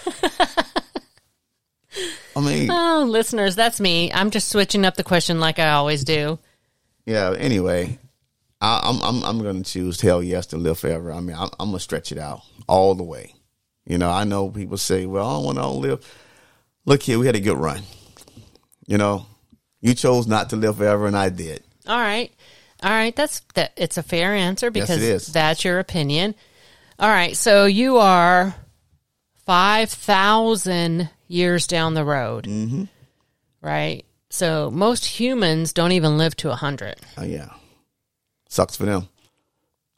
I 2.36 2.40
mean, 2.40 2.68
Oh, 2.70 3.04
listeners, 3.08 3.56
that's 3.56 3.80
me. 3.80 4.12
I'm 4.12 4.30
just 4.30 4.48
switching 4.48 4.84
up 4.84 4.94
the 4.96 5.02
question 5.02 5.40
like 5.40 5.58
I 5.58 5.70
always 5.70 6.04
do. 6.04 6.38
yeah. 7.06 7.34
Anyway, 7.36 7.98
I, 8.60 8.80
I'm 8.84 9.02
I'm 9.02 9.24
I'm 9.24 9.42
gonna 9.42 9.64
choose 9.64 10.00
hell 10.00 10.22
yes 10.22 10.46
to 10.46 10.56
live 10.56 10.78
forever. 10.78 11.12
I 11.12 11.20
mean, 11.20 11.36
I'm, 11.36 11.48
I'm 11.58 11.68
gonna 11.68 11.80
stretch 11.80 12.12
it 12.12 12.18
out 12.18 12.42
all 12.66 12.94
the 12.94 13.02
way. 13.02 13.34
You 13.86 13.98
know, 13.98 14.10
I 14.10 14.24
know 14.24 14.50
people 14.50 14.76
say, 14.76 15.06
"Well, 15.06 15.26
I 15.26 15.32
don't 15.34 15.44
want 15.44 15.58
to 15.58 15.68
live." 15.68 16.16
Look 16.84 17.02
here, 17.02 17.18
we 17.18 17.26
had 17.26 17.36
a 17.36 17.40
good 17.40 17.58
run. 17.58 17.82
You 18.86 18.98
know, 18.98 19.26
you 19.80 19.94
chose 19.94 20.26
not 20.26 20.50
to 20.50 20.56
live 20.56 20.76
forever, 20.76 21.06
and 21.06 21.16
I 21.16 21.28
did. 21.28 21.62
All 21.86 21.98
right. 21.98 22.32
All 22.82 22.90
right, 22.90 23.14
that's 23.14 23.40
that 23.54 23.72
it's 23.76 23.98
a 23.98 24.02
fair 24.02 24.34
answer 24.34 24.70
because 24.70 25.02
is. 25.02 25.26
that's 25.26 25.64
your 25.64 25.78
opinion. 25.78 26.34
All 26.98 27.08
right, 27.08 27.36
so 27.36 27.66
you 27.66 27.98
are 27.98 28.54
5,000 29.44 31.10
years 31.28 31.66
down 31.66 31.94
the 31.94 32.04
road. 32.04 32.44
Mm-hmm. 32.44 32.84
Right? 33.62 34.04
So 34.30 34.70
most 34.70 35.04
humans 35.04 35.72
don't 35.72 35.92
even 35.92 36.16
live 36.16 36.36
to 36.36 36.48
a 36.48 36.50
100. 36.50 36.96
Oh 37.18 37.24
yeah, 37.24 37.50
sucks 38.50 38.76
for 38.76 38.84
them. 38.84 39.08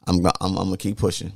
I'm 0.07 0.25
I'm, 0.25 0.33
I'm 0.41 0.55
gonna 0.55 0.77
keep 0.77 0.99
pushing. 0.99 1.33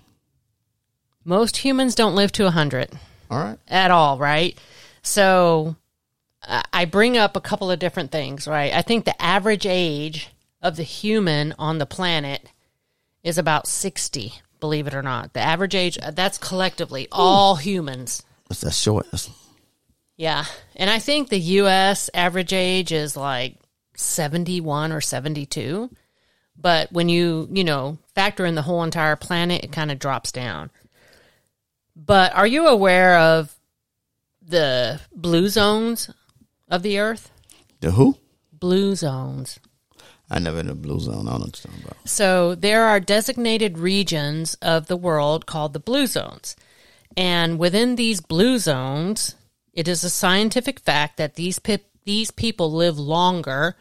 Most 1.24 1.56
humans 1.56 1.96
don't 1.96 2.14
live 2.14 2.30
to 2.32 2.44
100 2.44 2.90
All 3.32 3.38
right. 3.42 3.58
at 3.66 3.90
all, 3.90 4.16
right? 4.18 4.56
So 5.02 5.74
I 6.72 6.84
bring 6.84 7.18
up 7.18 7.34
a 7.36 7.40
couple 7.40 7.72
of 7.72 7.80
different 7.80 8.12
things, 8.12 8.46
right? 8.46 8.72
I 8.72 8.82
think 8.82 9.04
the 9.04 9.20
average 9.20 9.66
age 9.66 10.28
of 10.62 10.76
the 10.76 10.84
human 10.84 11.52
on 11.58 11.78
the 11.78 11.86
planet 11.86 12.48
is 13.24 13.38
about 13.38 13.66
60, 13.66 14.32
believe 14.60 14.86
it 14.86 14.94
or 14.94 15.02
not. 15.02 15.32
The 15.32 15.40
average 15.40 15.74
age, 15.74 15.98
that's 16.12 16.38
collectively 16.38 17.08
all 17.10 17.56
humans. 17.56 18.22
That's 18.48 18.60
that 18.60 18.74
short. 18.74 19.06
That's, 19.10 19.28
Yeah. 20.16 20.44
And 20.76 20.88
I 20.88 21.00
think 21.00 21.28
the 21.28 21.40
US 21.40 22.08
average 22.14 22.52
age 22.52 22.92
is 22.92 23.16
like 23.16 23.56
71 23.96 24.92
or 24.92 25.00
72. 25.00 25.90
But 26.58 26.92
when 26.92 27.08
you, 27.08 27.48
you 27.52 27.64
know, 27.64 27.98
factor 28.14 28.46
in 28.46 28.54
the 28.54 28.62
whole 28.62 28.82
entire 28.82 29.16
planet, 29.16 29.64
it 29.64 29.72
kind 29.72 29.90
of 29.90 29.98
drops 29.98 30.32
down. 30.32 30.70
But 31.94 32.34
are 32.34 32.46
you 32.46 32.66
aware 32.66 33.18
of 33.18 33.54
the 34.42 35.00
blue 35.14 35.48
zones 35.48 36.10
of 36.68 36.82
the 36.82 36.98
earth? 36.98 37.30
the 37.80 37.90
who? 37.92 38.16
Blue 38.52 38.94
zones. 38.94 39.60
I 40.28 40.38
never 40.38 40.58
in 40.58 40.66
the 40.66 40.74
blue 40.74 40.98
zone. 40.98 41.28
I 41.28 41.30
don't 41.30 41.40
know 41.40 41.46
what 41.46 41.64
you're 41.64 41.72
talking 41.72 41.84
about. 41.84 42.08
So 42.08 42.54
there 42.54 42.84
are 42.84 42.98
designated 42.98 43.78
regions 43.78 44.54
of 44.56 44.86
the 44.86 44.96
world 44.96 45.46
called 45.46 45.72
the 45.72 45.78
blue 45.78 46.06
zones. 46.06 46.56
And 47.16 47.58
within 47.58 47.96
these 47.96 48.20
blue 48.20 48.58
zones, 48.58 49.36
it 49.72 49.86
is 49.88 50.02
a 50.02 50.10
scientific 50.10 50.80
fact 50.80 51.16
that 51.18 51.36
these 51.36 51.58
pe- 51.58 51.78
these 52.04 52.30
people 52.30 52.72
live 52.72 52.98
longer 52.98 53.76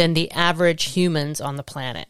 than 0.00 0.14
the 0.14 0.30
average 0.30 0.84
humans 0.92 1.42
on 1.42 1.56
the 1.56 1.62
planet. 1.62 2.08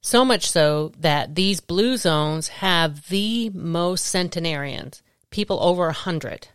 So 0.00 0.24
much 0.24 0.50
so 0.50 0.90
that 0.98 1.36
these 1.36 1.60
blue 1.60 1.96
zones 1.96 2.48
have 2.48 3.06
the 3.08 3.50
most 3.50 4.04
centenarians, 4.06 5.00
people 5.30 5.62
over 5.62 5.84
100. 5.84 6.48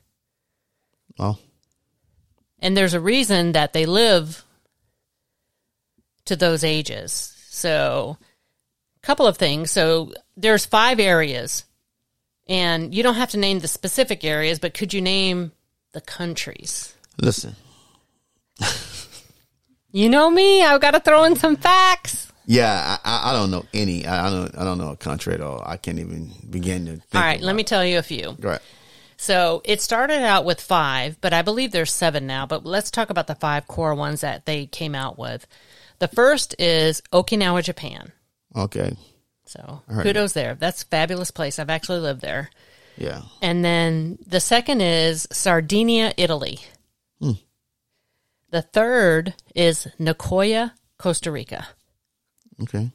Oh, 1.18 1.38
And 2.60 2.76
there's 2.76 2.94
a 2.94 3.00
reason 3.00 3.54
that 3.54 3.72
they 3.72 3.86
live 3.86 4.44
to 6.26 6.36
those 6.36 6.66
ages. 6.66 7.34
So, 7.50 8.18
a 8.98 9.06
couple 9.06 9.28
of 9.28 9.38
things. 9.38 9.72
So, 9.72 10.12
there's 10.36 10.66
five 10.66 11.00
areas. 11.00 11.64
And 12.50 12.94
you 12.94 13.02
don't 13.02 13.16
have 13.16 13.30
to 13.30 13.38
name 13.38 13.60
the 13.60 13.70
specific 13.70 14.26
areas, 14.26 14.60
but 14.60 14.74
could 14.74 14.94
you 14.94 15.02
name 15.02 15.54
the 15.94 16.02
countries? 16.02 16.94
listen. 17.22 17.56
You 19.96 20.10
know 20.10 20.30
me, 20.30 20.62
I've 20.62 20.82
got 20.82 20.92
to 20.92 21.00
throw 21.00 21.24
in 21.24 21.38
some 21.38 21.56
facts. 21.56 22.30
Yeah, 22.46 22.98
I, 23.06 23.30
I, 23.30 23.34
don't 23.34 23.50
know 23.50 23.66
any. 23.74 24.06
I, 24.06 24.28
I 24.28 24.30
don't. 24.30 24.58
I 24.58 24.66
don't 24.66 24.78
know 24.78 24.90
a 24.90 24.98
country 24.98 25.34
at 25.34 25.40
all. 25.40 25.64
I 25.66 25.78
can't 25.78 26.00
even 26.00 26.34
begin 26.50 26.86
to. 26.88 26.92
Think 26.92 27.16
All 27.16 27.22
right, 27.22 27.40
let 27.40 27.56
me 27.56 27.64
tell 27.64 27.84
you 27.86 27.98
a 27.98 28.04
few. 28.04 28.36
Right. 28.38 28.60
So 29.16 29.62
it 29.64 29.82
started 29.82 30.22
out 30.22 30.44
with 30.44 30.60
five, 30.60 31.22
but 31.22 31.32
I 31.32 31.44
believe 31.44 31.72
there's 31.72 31.94
seven 31.94 32.28
now. 32.28 32.46
But 32.46 32.66
let's 32.66 32.92
talk 32.92 33.10
about 33.10 33.28
the 33.28 33.36
five 33.36 33.70
core 33.70 33.96
ones 33.96 34.20
that 34.20 34.46
they 34.46 34.66
came 34.66 34.96
out 34.96 35.18
with. 35.18 35.48
The 36.00 36.10
first 36.10 36.56
is 36.60 37.02
Okinawa, 37.14 37.64
Japan. 37.64 38.12
Okay. 38.54 38.98
So 39.46 39.82
kudos 40.02 40.34
there. 40.34 40.56
That's 40.56 40.84
a 40.84 40.88
fabulous 40.88 41.32
place. 41.32 41.58
I've 41.58 41.70
actually 41.70 42.02
lived 42.02 42.20
there. 42.20 42.50
Yeah. 42.98 43.22
And 43.42 43.64
then 43.64 44.18
the 44.28 44.42
second 44.42 44.82
is 44.82 45.26
Sardinia, 45.32 46.14
Italy. 46.18 46.60
Hmm. 47.22 47.32
The 48.50 48.62
third 48.62 49.34
is 49.54 49.88
Nicoya, 50.00 50.72
Costa 50.98 51.32
Rica. 51.32 51.68
Okay. 52.62 52.92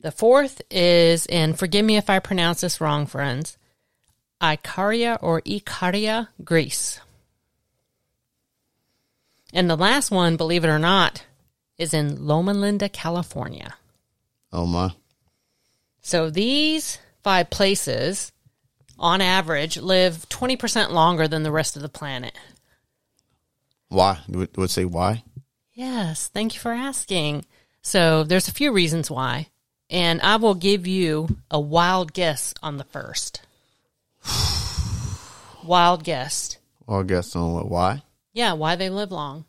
The 0.00 0.12
fourth 0.12 0.62
is, 0.70 1.26
and 1.26 1.58
forgive 1.58 1.84
me 1.84 1.96
if 1.96 2.10
I 2.10 2.18
pronounce 2.18 2.60
this 2.60 2.80
wrong, 2.80 3.06
friends, 3.06 3.56
Icaria 4.40 5.18
or 5.22 5.40
Icaria, 5.42 6.28
Greece. 6.44 7.00
And 9.52 9.70
the 9.70 9.76
last 9.76 10.10
one, 10.10 10.36
believe 10.36 10.64
it 10.64 10.68
or 10.68 10.78
not, 10.78 11.24
is 11.78 11.94
in 11.94 12.26
Loma 12.26 12.52
Linda, 12.52 12.88
California. 12.88 13.74
Oh 14.52 14.66
my. 14.66 14.90
So 16.02 16.28
these 16.28 16.98
five 17.22 17.50
places, 17.50 18.30
on 18.98 19.20
average, 19.20 19.78
live 19.78 20.28
20% 20.28 20.90
longer 20.90 21.26
than 21.26 21.42
the 21.44 21.50
rest 21.50 21.76
of 21.76 21.82
the 21.82 21.88
planet. 21.88 22.36
Why? 23.88 24.20
Would, 24.28 24.56
would 24.56 24.70
say 24.70 24.84
why? 24.84 25.22
Yes, 25.72 26.28
thank 26.28 26.54
you 26.54 26.60
for 26.60 26.72
asking. 26.72 27.44
So 27.82 28.24
there's 28.24 28.48
a 28.48 28.52
few 28.52 28.72
reasons 28.72 29.10
why, 29.10 29.48
and 29.90 30.20
I 30.22 30.36
will 30.36 30.54
give 30.54 30.86
you 30.86 31.36
a 31.50 31.60
wild 31.60 32.12
guess 32.12 32.54
on 32.62 32.76
the 32.76 32.84
first. 32.84 33.42
wild 35.64 36.04
guess. 36.04 36.58
Wild 36.86 37.08
guess 37.08 37.34
on 37.36 37.52
what? 37.52 37.68
Why? 37.68 38.02
Yeah, 38.32 38.54
why 38.54 38.76
they 38.76 38.90
live 38.90 39.12
long. 39.12 39.44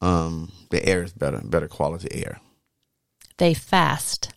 Um, 0.00 0.52
the 0.70 0.84
air 0.86 1.02
is 1.02 1.12
better. 1.12 1.40
Better 1.42 1.68
quality 1.68 2.08
air. 2.12 2.40
They 3.38 3.54
fast. 3.54 4.32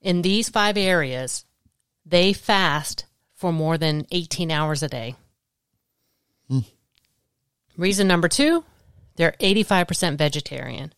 In 0.00 0.22
these 0.22 0.48
five 0.48 0.76
areas, 0.76 1.44
they 2.06 2.32
fast 2.32 3.06
for 3.34 3.52
more 3.52 3.76
than 3.76 4.06
18 4.10 4.50
hours 4.50 4.82
a 4.82 4.88
day. 4.88 5.16
Hmm. 6.48 6.60
Reason 7.76 8.08
number 8.08 8.28
two, 8.28 8.64
they're 9.16 9.34
85% 9.40 10.16
vegetarian 10.16 10.92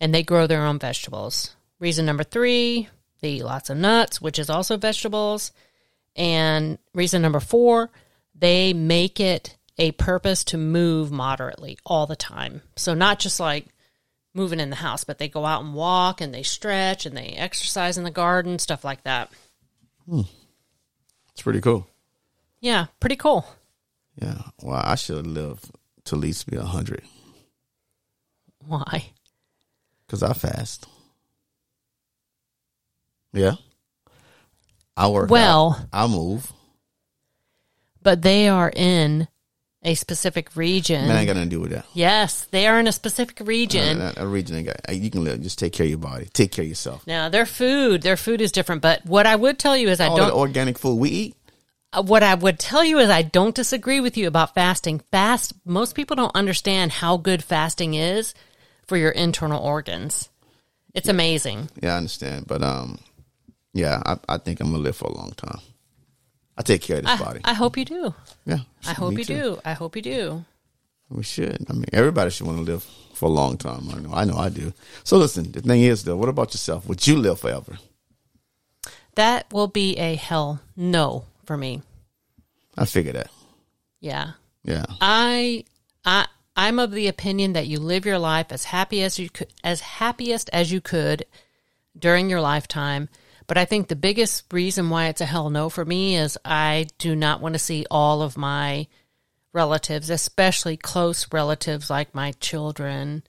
and 0.00 0.14
they 0.14 0.22
grow 0.22 0.46
their 0.46 0.64
own 0.64 0.78
vegetables. 0.78 1.54
Reason 1.78 2.04
number 2.04 2.24
three, 2.24 2.88
they 3.20 3.30
eat 3.30 3.44
lots 3.44 3.70
of 3.70 3.76
nuts, 3.76 4.20
which 4.20 4.38
is 4.38 4.50
also 4.50 4.76
vegetables. 4.76 5.52
And 6.16 6.78
reason 6.94 7.22
number 7.22 7.40
four, 7.40 7.90
they 8.34 8.72
make 8.72 9.20
it 9.20 9.56
a 9.78 9.92
purpose 9.92 10.44
to 10.44 10.58
move 10.58 11.10
moderately 11.10 11.78
all 11.86 12.06
the 12.06 12.16
time. 12.16 12.62
So, 12.76 12.94
not 12.94 13.20
just 13.20 13.38
like 13.38 13.66
moving 14.34 14.60
in 14.60 14.70
the 14.70 14.76
house, 14.76 15.04
but 15.04 15.18
they 15.18 15.28
go 15.28 15.44
out 15.44 15.62
and 15.62 15.74
walk 15.74 16.20
and 16.20 16.34
they 16.34 16.42
stretch 16.42 17.06
and 17.06 17.16
they 17.16 17.28
exercise 17.28 17.98
in 17.98 18.04
the 18.04 18.10
garden, 18.10 18.58
stuff 18.58 18.84
like 18.84 19.04
that. 19.04 19.30
Hmm. 20.08 20.22
It's 21.32 21.42
pretty 21.42 21.60
cool. 21.60 21.88
Yeah, 22.60 22.86
pretty 22.98 23.16
cool. 23.16 23.46
Yeah. 24.20 24.42
Well, 24.62 24.80
I 24.82 24.94
should 24.96 25.26
live 25.26 25.60
to 26.04 26.16
at 26.16 26.20
least 26.20 26.50
be 26.50 26.56
a 26.56 26.62
hundred 26.62 27.02
Why? 28.66 29.10
because 30.06 30.22
I 30.22 30.32
fast. 30.32 30.86
Yeah. 33.32 33.54
I 34.96 35.08
work. 35.08 35.30
Well- 35.30 35.78
out. 35.80 35.86
I 35.92 36.06
move. 36.06 36.52
But 38.02 38.22
they 38.22 38.48
are 38.48 38.72
in 38.74 39.28
a 39.82 39.94
specific 39.94 40.56
region. 40.56 41.06
Man, 41.06 41.16
I 41.16 41.20
ain't 41.20 41.26
got 41.26 41.34
nothing 41.36 41.50
to 41.50 41.56
do 41.56 41.60
with 41.60 41.70
that. 41.72 41.84
yes, 41.94 42.46
they 42.50 42.66
are 42.66 42.80
in 42.80 42.86
a 42.86 42.92
specific 42.92 43.40
region. 43.46 44.00
Uh, 44.00 44.06
that, 44.06 44.14
that 44.16 44.26
region 44.26 44.64
got. 44.64 44.94
You 44.94 45.10
can 45.10 45.24
live. 45.24 45.40
Just 45.42 45.58
take 45.58 45.72
care 45.72 45.84
of 45.84 45.90
your 45.90 45.98
body. 45.98 46.28
Take 46.32 46.52
care 46.52 46.62
of 46.62 46.68
yourself. 46.68 47.06
Now, 47.06 47.28
their 47.28 47.44
food, 47.46 48.02
their 48.02 48.16
food 48.16 48.40
is 48.40 48.50
different. 48.50 48.82
But 48.82 49.04
what 49.04 49.26
I 49.26 49.36
would 49.36 49.58
tell 49.58 49.76
you 49.76 49.88
is 49.88 50.00
I 50.00 50.06
All 50.08 50.16
don't 50.16 50.28
the 50.28 50.34
organic 50.34 50.78
food 50.78 50.94
we 50.96 51.10
eat. 51.10 51.36
Uh, 51.92 52.02
what 52.02 52.22
I 52.22 52.34
would 52.34 52.58
tell 52.58 52.84
you 52.84 52.98
is 52.98 53.08
I 53.08 53.22
don't 53.22 53.54
disagree 53.54 54.00
with 54.00 54.16
you 54.16 54.28
about 54.28 54.54
fasting. 54.54 55.00
Fast, 55.10 55.54
most 55.64 55.94
people 55.94 56.16
don't 56.16 56.34
understand 56.36 56.92
how 56.92 57.16
good 57.16 57.42
fasting 57.42 57.94
is 57.94 58.34
for 58.86 58.96
your 58.96 59.10
internal 59.10 59.62
organs. 59.62 60.28
It's 60.94 61.08
amazing. 61.08 61.70
Yeah, 61.80 61.94
I 61.94 61.98
understand, 61.98 62.46
but 62.46 62.62
um, 62.62 62.98
yeah, 63.72 64.02
I, 64.04 64.18
I 64.28 64.38
think 64.38 64.60
I'm 64.60 64.70
gonna 64.70 64.82
live 64.82 64.96
for 64.96 65.06
a 65.06 65.16
long 65.16 65.32
time. 65.32 65.60
I 66.56 66.62
take 66.62 66.82
care 66.82 66.98
of 66.98 67.04
this 67.04 67.20
I, 67.20 67.24
body. 67.24 67.40
I 67.44 67.54
hope 67.54 67.76
you 67.76 67.84
do. 67.84 68.14
yeah, 68.44 68.58
I 68.86 68.92
hope 68.92 69.16
you 69.16 69.24
too. 69.24 69.34
do. 69.34 69.60
I 69.64 69.72
hope 69.72 69.96
you 69.96 70.02
do. 70.02 70.44
We 71.08 71.22
should. 71.22 71.64
I 71.70 71.72
mean, 71.72 71.86
everybody 71.92 72.30
should 72.30 72.46
want 72.46 72.58
to 72.58 72.70
live 72.70 72.82
for 73.14 73.26
a 73.26 73.32
long 73.32 73.56
time. 73.56 73.88
I 73.90 73.98
know. 74.00 74.12
I 74.12 74.24
know. 74.24 74.36
I 74.36 74.48
do. 74.50 74.74
So 75.04 75.16
listen. 75.16 75.52
The 75.52 75.62
thing 75.62 75.82
is, 75.82 76.04
though, 76.04 76.16
what 76.16 76.28
about 76.28 76.52
yourself? 76.52 76.86
Would 76.86 77.06
you 77.06 77.16
live 77.16 77.40
forever? 77.40 77.78
That 79.14 79.50
will 79.52 79.68
be 79.68 79.96
a 79.96 80.16
hell 80.16 80.60
no 80.76 81.24
for 81.48 81.56
me. 81.56 81.80
I 82.76 82.84
figure 82.84 83.14
that. 83.14 83.30
Yeah. 84.00 84.32
Yeah. 84.62 84.84
I 85.00 85.64
I 86.04 86.26
I'm 86.54 86.78
of 86.78 86.92
the 86.92 87.08
opinion 87.08 87.54
that 87.54 87.66
you 87.66 87.80
live 87.80 88.04
your 88.04 88.18
life 88.18 88.48
as 88.50 88.64
happy 88.64 89.02
as 89.02 89.18
you 89.18 89.30
could 89.30 89.48
as 89.64 89.80
happiest 89.80 90.50
as 90.52 90.70
you 90.70 90.82
could 90.82 91.24
during 91.98 92.28
your 92.28 92.42
lifetime. 92.42 93.08
But 93.46 93.56
I 93.56 93.64
think 93.64 93.88
the 93.88 93.96
biggest 93.96 94.44
reason 94.52 94.90
why 94.90 95.08
it's 95.08 95.22
a 95.22 95.26
hell 95.26 95.48
no 95.48 95.70
for 95.70 95.86
me 95.86 96.16
is 96.16 96.36
I 96.44 96.88
do 96.98 97.16
not 97.16 97.40
want 97.40 97.54
to 97.54 97.58
see 97.58 97.86
all 97.90 98.20
of 98.20 98.36
my 98.36 98.86
relatives, 99.54 100.10
especially 100.10 100.76
close 100.76 101.32
relatives 101.32 101.88
like 101.88 102.14
my 102.14 102.32
children, 102.32 103.22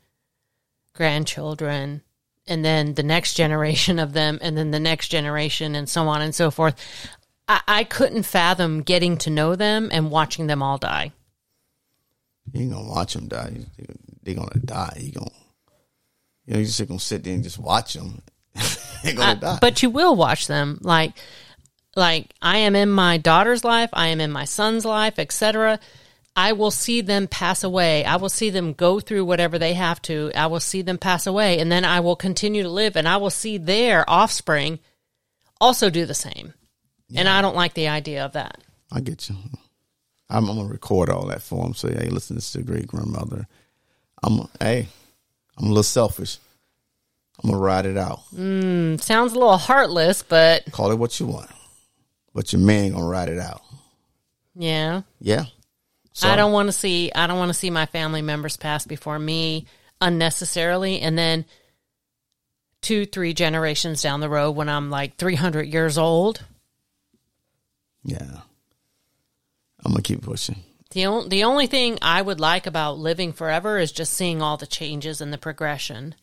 grandchildren, 0.94 2.02
and 2.46 2.66
then 2.66 2.96
the 2.96 3.04
next 3.04 3.36
generation 3.36 3.98
of 3.98 4.12
them, 4.12 4.40
and 4.42 4.58
then 4.58 4.72
the 4.72 4.80
next 4.80 5.08
generation, 5.08 5.74
and 5.76 5.88
so 5.88 6.10
on 6.10 6.22
and 6.22 6.36
so 6.36 6.52
forth. 6.52 6.76
I, 7.50 7.62
I 7.68 7.84
couldn't 7.84 8.24
fathom 8.24 8.84
getting 8.84 9.18
to 9.18 9.30
know 9.30 9.56
them 9.56 9.90
and 9.92 10.12
watching 10.12 10.48
them 10.48 10.62
all 10.64 10.78
die. 10.78 11.12
You 12.54 12.62
ain't 12.62 12.72
gonna 12.72 12.88
watch 12.88 13.14
them 13.16 13.28
die. 13.28 13.52
They're 14.24 14.36
gonna 14.36 14.60
die. 14.64 14.98
You 15.02 15.12
gonna, 15.14 15.32
you 16.46 16.54
know, 16.54 16.60
you 16.60 16.66
just 16.66 16.88
gonna 16.88 17.00
sit 17.00 17.24
there 17.24 17.34
and 17.34 17.44
just 17.44 17.60
watch 17.60 17.94
them. 17.94 18.22
They're 19.04 19.16
gonna 19.16 19.32
I- 19.32 19.36
die. 19.36 19.58
but 19.62 19.82
you 19.84 19.90
will 19.90 20.16
watch 20.16 20.48
them 20.48 20.78
like 20.82 21.14
like 21.96 22.28
I 22.42 22.60
am 22.60 22.76
in 22.76 22.90
my 22.90 23.18
daughter's 23.18 23.64
life, 23.64 23.90
I 23.94 24.08
am 24.08 24.22
in 24.22 24.32
my 24.32 24.46
son's 24.46 24.86
life, 24.86 25.18
etc. 25.20 25.80
I 26.36 26.54
will 26.54 26.72
see 26.72 27.02
them 27.02 27.28
pass 27.28 27.64
away. 27.64 28.06
I 28.06 28.16
will 28.18 28.30
see 28.30 28.50
them 28.52 28.74
go 28.74 29.00
through 29.00 29.26
whatever 29.26 29.58
they 29.60 29.74
have 29.74 30.02
to. 30.04 30.32
I 30.36 30.48
will 30.48 30.60
see 30.62 30.82
them 30.84 30.98
pass 30.98 31.28
away 31.28 31.60
and 31.60 31.72
then 31.72 31.84
I 31.84 32.00
will 32.00 32.16
continue 32.16 32.64
to 32.64 32.70
live 32.70 32.96
and 32.96 33.08
I 33.08 33.18
will 33.18 33.32
see 33.32 33.58
their 33.58 34.10
offspring 34.10 34.80
also 35.60 35.90
do 35.90 36.06
the 36.06 36.14
same. 36.14 36.54
And 37.16 37.28
I 37.28 37.42
don't 37.42 37.56
like 37.56 37.74
the 37.74 37.88
idea 37.88 38.26
of 38.26 38.34
that. 38.34 38.58
I 38.92 39.00
get 39.02 39.30
you. 39.30 39.36
I'm, 40.30 40.48
I'm 40.50 40.58
gonna 40.58 40.70
record 40.70 41.10
all 41.10 41.26
that 41.28 41.42
for 41.42 41.66
him. 41.66 41.74
Say, 41.74 41.94
hey, 41.94 42.10
listen, 42.10 42.36
this 42.36 42.50
is 42.50 42.56
your 42.56 42.64
great 42.64 42.88
grandmother. 42.88 43.48
I'm, 44.22 44.48
hey, 44.60 44.88
I'm 45.58 45.66
a 45.66 45.70
little 45.70 45.84
selfish. 45.84 46.38
I'm 47.44 47.50
gonna 47.50 47.62
ride 47.62 47.86
it 47.86 47.98
out. 47.98 48.20
Hmm, 48.36 48.98
sounds 48.98 49.32
a 49.34 49.40
little 49.40 49.58
heartless, 49.58 50.22
but 50.24 50.66
Call 50.72 50.92
it 50.92 50.96
what 51.00 51.20
you 51.20 51.26
want, 51.26 51.50
but 52.34 52.52
your 52.54 52.62
man 52.62 52.92
gonna 52.92 53.06
ride 53.08 53.30
it 53.30 53.40
out. 53.40 53.62
yeah. 54.56 55.02
Yeah. 55.20 55.46
I 56.22 56.36
don't 56.36 56.52
want 56.52 56.68
to 56.68 56.74
see 56.74 57.12
I 57.16 57.28
don't 57.28 57.38
want 57.38 57.48
to 57.50 57.54
see 57.54 57.70
my 57.70 57.86
family 57.86 58.22
members 58.22 58.58
pass 58.58 58.86
before 58.86 59.18
me 59.18 59.68
unnecessarily 60.02 61.00
and 61.00 61.18
then 61.18 61.46
two 62.82 63.06
three 63.06 63.34
generations 63.34 64.02
down 64.02 64.20
the 64.20 64.28
road 64.28 64.52
when 64.52 64.68
I'm 64.68 64.90
like 64.90 65.16
300 65.16 65.68
years 65.68 65.98
old 65.98 66.44
Yeah. 68.04 68.42
I'm 69.84 69.92
gonna 69.92 70.02
keep 70.02 70.22
pushing. 70.22 70.64
the 70.92 71.06
on, 71.06 71.30
the 71.30 71.44
only 71.44 71.68
thing 71.68 71.98
I 72.02 72.22
would 72.22 72.40
like 72.40 72.68
about 72.68 72.98
living 72.98 73.34
forever 73.34 73.78
is 73.78 73.92
just 73.92 74.14
seeing 74.14 74.42
all 74.42 74.58
the 74.58 74.68
changes 74.68 75.22
and 75.22 75.32
the 75.32 75.38
progression 75.38 76.16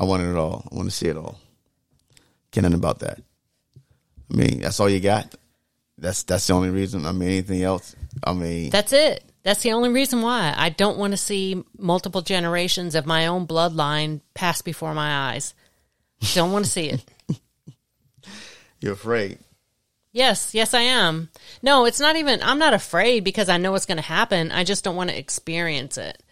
I 0.00 0.04
want 0.04 0.22
it 0.22 0.36
all. 0.36 0.66
I 0.72 0.74
want 0.74 0.88
to 0.88 0.94
see 0.94 1.06
it 1.06 1.16
all. 1.16 1.38
Can't 2.50 2.74
about 2.74 3.00
that. 3.00 3.20
I 4.30 4.36
mean, 4.36 4.60
that's 4.60 4.80
all 4.80 4.88
you 4.88 4.98
got. 4.98 5.34
That's 5.96 6.24
that's 6.24 6.46
the 6.46 6.54
only 6.54 6.70
reason. 6.70 7.06
I 7.06 7.12
mean, 7.12 7.28
anything 7.28 7.62
else? 7.62 7.94
I 8.24 8.32
mean, 8.32 8.70
that's 8.70 8.92
it 8.92 9.22
that's 9.42 9.62
the 9.62 9.72
only 9.72 9.90
reason 9.90 10.22
why 10.22 10.54
I 10.56 10.68
don't 10.68 10.98
want 10.98 11.12
to 11.12 11.16
see 11.16 11.62
multiple 11.76 12.22
generations 12.22 12.94
of 12.94 13.06
my 13.06 13.26
own 13.26 13.46
bloodline 13.46 14.20
pass 14.34 14.62
before 14.62 14.94
my 14.94 15.30
eyes 15.30 15.54
don't 16.34 16.52
want 16.52 16.64
to 16.64 16.70
see 16.70 16.90
it 16.90 17.04
you're 18.80 18.92
afraid. 18.92 19.38
Yes, 20.12 20.54
yes, 20.54 20.74
I 20.74 20.82
am. 20.82 21.30
No, 21.62 21.86
it's 21.86 22.00
not 22.00 22.16
even, 22.16 22.42
I'm 22.42 22.58
not 22.58 22.74
afraid 22.74 23.24
because 23.24 23.48
I 23.48 23.56
know 23.56 23.72
what's 23.72 23.86
going 23.86 23.96
to 23.96 24.02
happen. 24.02 24.52
I 24.52 24.62
just 24.62 24.84
don't 24.84 24.96
want 24.96 25.08
to 25.10 25.18
experience 25.18 25.96
it. 25.96 26.22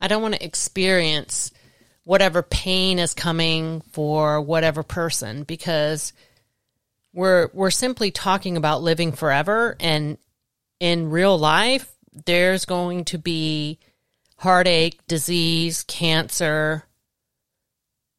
I 0.00 0.08
don't 0.08 0.22
want 0.22 0.34
to 0.34 0.44
experience 0.44 1.50
whatever 2.04 2.42
pain 2.42 2.98
is 2.98 3.14
coming 3.14 3.80
for 3.92 4.40
whatever 4.40 4.82
person 4.82 5.42
because 5.42 6.12
we're 7.12 7.50
we're 7.52 7.70
simply 7.70 8.10
talking 8.10 8.56
about 8.56 8.82
living 8.82 9.12
forever 9.12 9.76
and 9.80 10.16
in 10.80 11.10
real 11.10 11.36
life 11.36 11.90
there's 12.26 12.64
going 12.64 13.04
to 13.04 13.18
be 13.18 13.78
heartache, 14.36 15.06
disease, 15.06 15.82
cancer, 15.82 16.84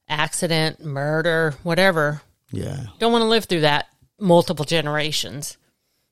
accident, 0.07 0.83
murder, 0.83 1.55
whatever 1.63 2.21
Yeah. 2.51 2.87
don't 2.99 3.11
want 3.11 3.23
to 3.23 3.27
live 3.29 3.45
through 3.45 3.61
that 3.61 3.87
multiple 4.19 4.65
generations 4.65 5.57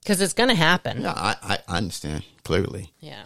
because 0.01 0.21
it's 0.21 0.33
going 0.33 0.49
to 0.49 0.55
happen. 0.55 1.01
Yeah, 1.01 1.13
I, 1.15 1.59
I 1.67 1.77
understand 1.77 2.23
clearly. 2.43 2.91
Yeah. 2.99 3.23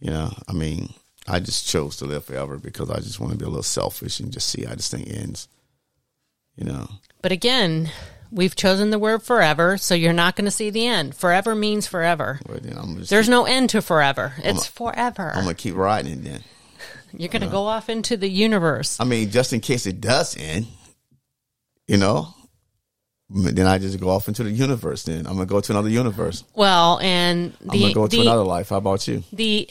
You 0.00 0.10
know, 0.10 0.32
I 0.48 0.52
mean, 0.52 0.92
I 1.28 1.40
just 1.40 1.68
chose 1.68 1.96
to 1.96 2.04
live 2.06 2.24
forever 2.24 2.58
because 2.58 2.90
I 2.90 2.96
just 2.96 3.20
want 3.20 3.32
to 3.32 3.38
be 3.38 3.44
a 3.44 3.48
little 3.48 3.62
selfish 3.62 4.20
and 4.20 4.32
just 4.32 4.48
see 4.48 4.64
how 4.64 4.74
this 4.74 4.90
thing 4.90 5.06
ends. 5.08 5.48
You 6.56 6.64
know, 6.64 6.88
But 7.22 7.32
again, 7.32 7.90
we've 8.30 8.54
chosen 8.54 8.90
the 8.90 8.98
word 8.98 9.22
forever, 9.22 9.78
so 9.78 9.94
you're 9.94 10.12
not 10.12 10.36
going 10.36 10.44
to 10.44 10.50
see 10.50 10.70
the 10.70 10.86
end. 10.86 11.14
Forever 11.14 11.54
means 11.54 11.86
forever. 11.86 12.40
I'm 12.48 12.98
just 12.98 13.10
There's 13.10 13.28
no 13.28 13.44
end 13.46 13.70
to 13.70 13.80
forever. 13.80 14.34
It's 14.38 14.66
forever. 14.66 15.30
I'm 15.34 15.44
gonna 15.44 15.54
keep 15.54 15.74
riding 15.76 16.12
it 16.12 16.24
then. 16.24 16.40
You're 17.16 17.28
going 17.28 17.42
to 17.42 17.48
go 17.48 17.66
off 17.66 17.88
into 17.90 18.16
the 18.16 18.28
universe. 18.28 18.98
I 18.98 19.04
mean, 19.04 19.30
just 19.30 19.52
in 19.52 19.60
case 19.60 19.86
it 19.86 20.00
does 20.00 20.36
end, 20.36 20.66
you 21.86 21.98
know, 21.98 22.34
then 23.34 23.66
I 23.66 23.78
just 23.78 23.98
go 23.98 24.10
off 24.10 24.28
into 24.28 24.42
the 24.44 24.50
universe. 24.50 25.04
Then 25.04 25.26
I'm 25.26 25.34
gonna 25.34 25.46
go 25.46 25.60
to 25.60 25.72
another 25.72 25.88
universe. 25.88 26.44
Well, 26.54 26.98
and 27.00 27.54
I'm 27.62 27.68
the 27.68 27.80
gonna 27.80 27.94
go 27.94 28.06
to 28.06 28.20
another 28.20 28.44
life. 28.44 28.68
How 28.70 28.76
about 28.76 29.06
you? 29.08 29.24
the 29.32 29.68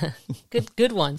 good 0.50 0.74
good 0.76 0.92
one. 0.92 1.18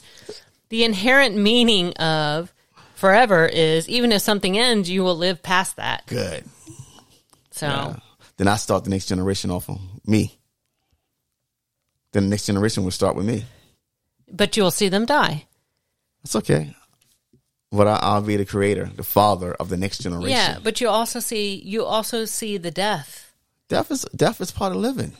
The 0.69 0.83
inherent 0.85 1.35
meaning 1.35 1.93
of 1.93 2.53
forever 2.95 3.45
is 3.45 3.89
even 3.89 4.11
if 4.11 4.21
something 4.21 4.57
ends, 4.57 4.89
you 4.89 5.03
will 5.03 5.17
live 5.17 5.43
past 5.43 5.75
that. 5.75 6.05
Good. 6.07 6.45
So 7.51 7.95
Then 8.37 8.47
I 8.47 8.55
start 8.55 8.85
the 8.85 8.89
next 8.89 9.07
generation 9.07 9.51
off 9.51 9.69
of 9.69 9.79
me. 10.05 10.37
Then 12.13 12.23
the 12.23 12.29
next 12.29 12.45
generation 12.45 12.83
will 12.83 12.91
start 12.91 13.15
with 13.15 13.25
me. 13.25 13.45
but 14.31 14.55
you'll 14.55 14.71
see 14.71 14.87
them 14.89 15.05
die. 15.05 15.45
That's 16.23 16.35
okay. 16.37 16.73
But 17.71 17.87
I, 17.87 17.99
I'll 18.01 18.21
be 18.21 18.35
the 18.35 18.45
creator, 18.45 18.89
the 18.93 19.03
father 19.03 19.53
of 19.53 19.69
the 19.69 19.77
next 19.77 19.99
generation. 19.99 20.31
Yeah, 20.31 20.57
but 20.61 20.81
you 20.81 20.89
also 20.89 21.19
see 21.19 21.55
you 21.55 21.85
also 21.85 22.25
see 22.25 22.57
the 22.57 22.71
death. 22.71 23.31
Death 23.69 23.91
is 23.91 24.05
death 24.15 24.41
is 24.41 24.51
part 24.51 24.73
of 24.73 24.79
living. 24.79 25.13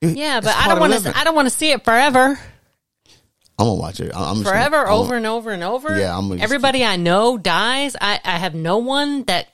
Yeah, 0.00 0.38
It's 0.38 0.46
but 0.46 0.56
I 0.56 0.68
don't 0.68 0.80
want 0.80 1.04
to. 1.04 1.18
I 1.18 1.24
don't 1.24 1.34
want 1.34 1.46
to 1.46 1.54
see 1.54 1.72
it 1.72 1.84
forever, 1.84 2.38
I'm 3.58 3.66
gonna 3.66 3.74
watch 3.74 3.98
it. 4.00 4.12
I'm 4.14 4.36
just 4.36 4.44
gonna- 4.44 4.44
forever, 4.44 4.76
I'm- 4.76 4.98
over 4.98 5.16
and 5.16 5.26
over 5.26 5.50
and 5.50 5.64
over. 5.64 5.98
Yeah, 5.98 6.16
I'm 6.16 6.40
Everybody 6.40 6.84
I 6.84 6.96
know 6.96 7.36
dies. 7.36 7.96
I 8.00 8.20
I 8.24 8.38
have 8.38 8.54
no 8.54 8.78
one 8.78 9.24
that 9.24 9.48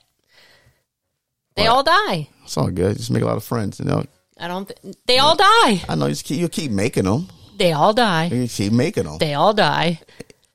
they 1.55 1.65
all 1.67 1.83
die. 1.83 2.29
It's 2.43 2.57
all 2.57 2.69
good. 2.69 2.97
Just 2.97 3.09
make 3.09 3.23
a 3.23 3.25
lot 3.25 3.37
of 3.37 3.43
friends. 3.43 3.79
You 3.79 3.85
know, 3.85 4.05
I 4.39 4.47
don't. 4.47 4.67
Th- 4.67 4.95
they 5.07 5.17
all 5.17 5.35
die. 5.35 5.81
I 5.89 5.95
know 5.95 6.05
you 6.05 6.15
keep 6.15 6.37
you 6.39 6.47
keep 6.49 6.71
making 6.71 7.05
them. 7.05 7.27
They 7.57 7.71
all 7.71 7.93
die. 7.93 8.25
You 8.25 8.47
keep 8.47 8.71
making 8.73 9.05
them. 9.05 9.17
They 9.17 9.33
all 9.33 9.53
die. 9.53 9.99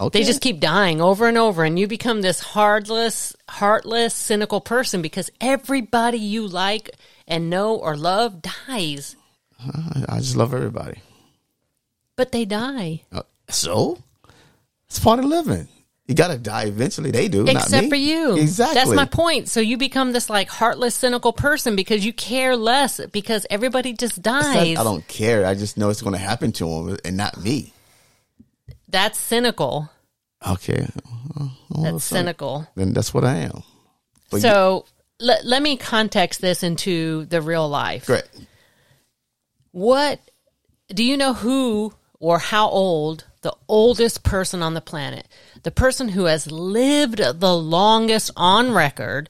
Okay. 0.01 0.21
They 0.21 0.25
just 0.25 0.41
keep 0.41 0.61
dying 0.61 1.03
over 1.03 1.29
and 1.29 1.37
over, 1.37 1.63
and 1.63 1.79
you 1.79 1.87
become 1.87 2.23
this 2.23 2.41
heartless, 2.41 3.37
heartless, 3.49 4.15
cynical 4.15 4.61
person 4.63 5.03
because 5.03 5.31
everybody 5.41 6.19
you 6.19 6.47
like 6.49 6.91
and 7.29 7.51
know 7.51 7.77
or 7.77 7.97
love 7.97 8.41
dies, 8.67 9.15
I, 10.09 10.19
just 10.19 10.37
love 10.37 10.55
everybody. 10.55 11.03
but 12.17 12.33
they 12.33 12.47
die. 12.47 13.03
Uh, 13.13 13.23
so 13.51 13.99
it's 14.89 14.99
part 14.99 15.19
of 15.19 15.27
living. 15.27 15.69
You 16.07 16.15
got 16.17 16.29
to 16.29 16.39
die 16.39 16.65
eventually. 16.65 17.11
They 17.13 17.29
do, 17.29 17.45
not 17.45 17.55
Except 17.65 17.89
for 17.89 17.95
you. 17.95 18.37
Exactly. 18.37 18.75
That's 18.75 18.91
my 18.91 19.05
point. 19.05 19.49
So 19.49 19.61
you 19.61 19.77
become 19.77 20.13
this 20.13 20.29
like 20.29 20.49
heartless, 20.49 20.95
cynical 20.97 21.33
person 21.33 21.77
because 21.77 22.05
you 22.05 22.13
care 22.13 22.57
less 22.57 23.01
because 23.13 23.47
everybody 23.49 23.93
just 23.93 24.17
It's 24.19 24.27
not- 24.27 24.43
dies. 24.43 24.77
I 24.79 24.83
don't 24.83 25.07
care. 25.07 25.47
I 25.47 25.55
just 25.55 25.77
know 25.77 25.89
it's 25.91 26.03
going 26.03 26.15
to 26.15 26.19
happen 26.19 26.51
to 26.53 26.65
them 26.65 26.97
and 27.05 27.17
not 27.17 27.41
me. 27.41 27.73
That's 28.91 29.19
cynical. 29.19 29.91
Okay. 30.47 30.87
Well, 31.71 31.93
That's 31.93 32.05
cynical. 32.05 32.67
Then 32.75 32.93
that's 32.93 33.15
what 33.15 33.25
I 33.25 33.37
am. 33.37 33.63
But 34.31 34.41
So 34.41 34.87
let, 35.19 35.45
let 35.45 35.63
me 35.63 35.77
context 35.77 36.41
this 36.41 36.63
into 36.63 37.27
the 37.27 37.41
real 37.41 37.69
life. 37.69 38.07
Great. 38.07 38.25
What 39.73 40.21
do 40.89 41.05
you 41.05 41.17
know 41.17 41.35
who 41.35 41.93
or 42.19 42.39
how 42.39 42.69
old 42.69 43.25
the 43.43 43.55
oldest 43.69 44.23
person 44.23 44.63
on 44.63 44.75
the 44.75 44.81
planet, 44.81 45.29
the 45.63 45.71
person 45.71 46.09
who 46.09 46.25
has 46.25 46.51
lived 46.51 47.19
the 47.19 47.55
longest 47.55 48.31
on 48.37 48.73
record? 48.73 49.29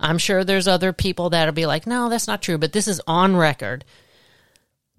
I'm 0.00 0.18
sure 0.18 0.44
there's 0.44 0.68
other 0.68 0.92
people 0.92 1.30
that'll 1.30 1.54
be 1.54 1.66
like, 1.66 1.86
no, 1.86 2.08
that's 2.08 2.28
not 2.28 2.42
true, 2.42 2.58
but 2.58 2.72
this 2.72 2.86
is 2.86 3.00
on 3.06 3.36
record. 3.36 3.84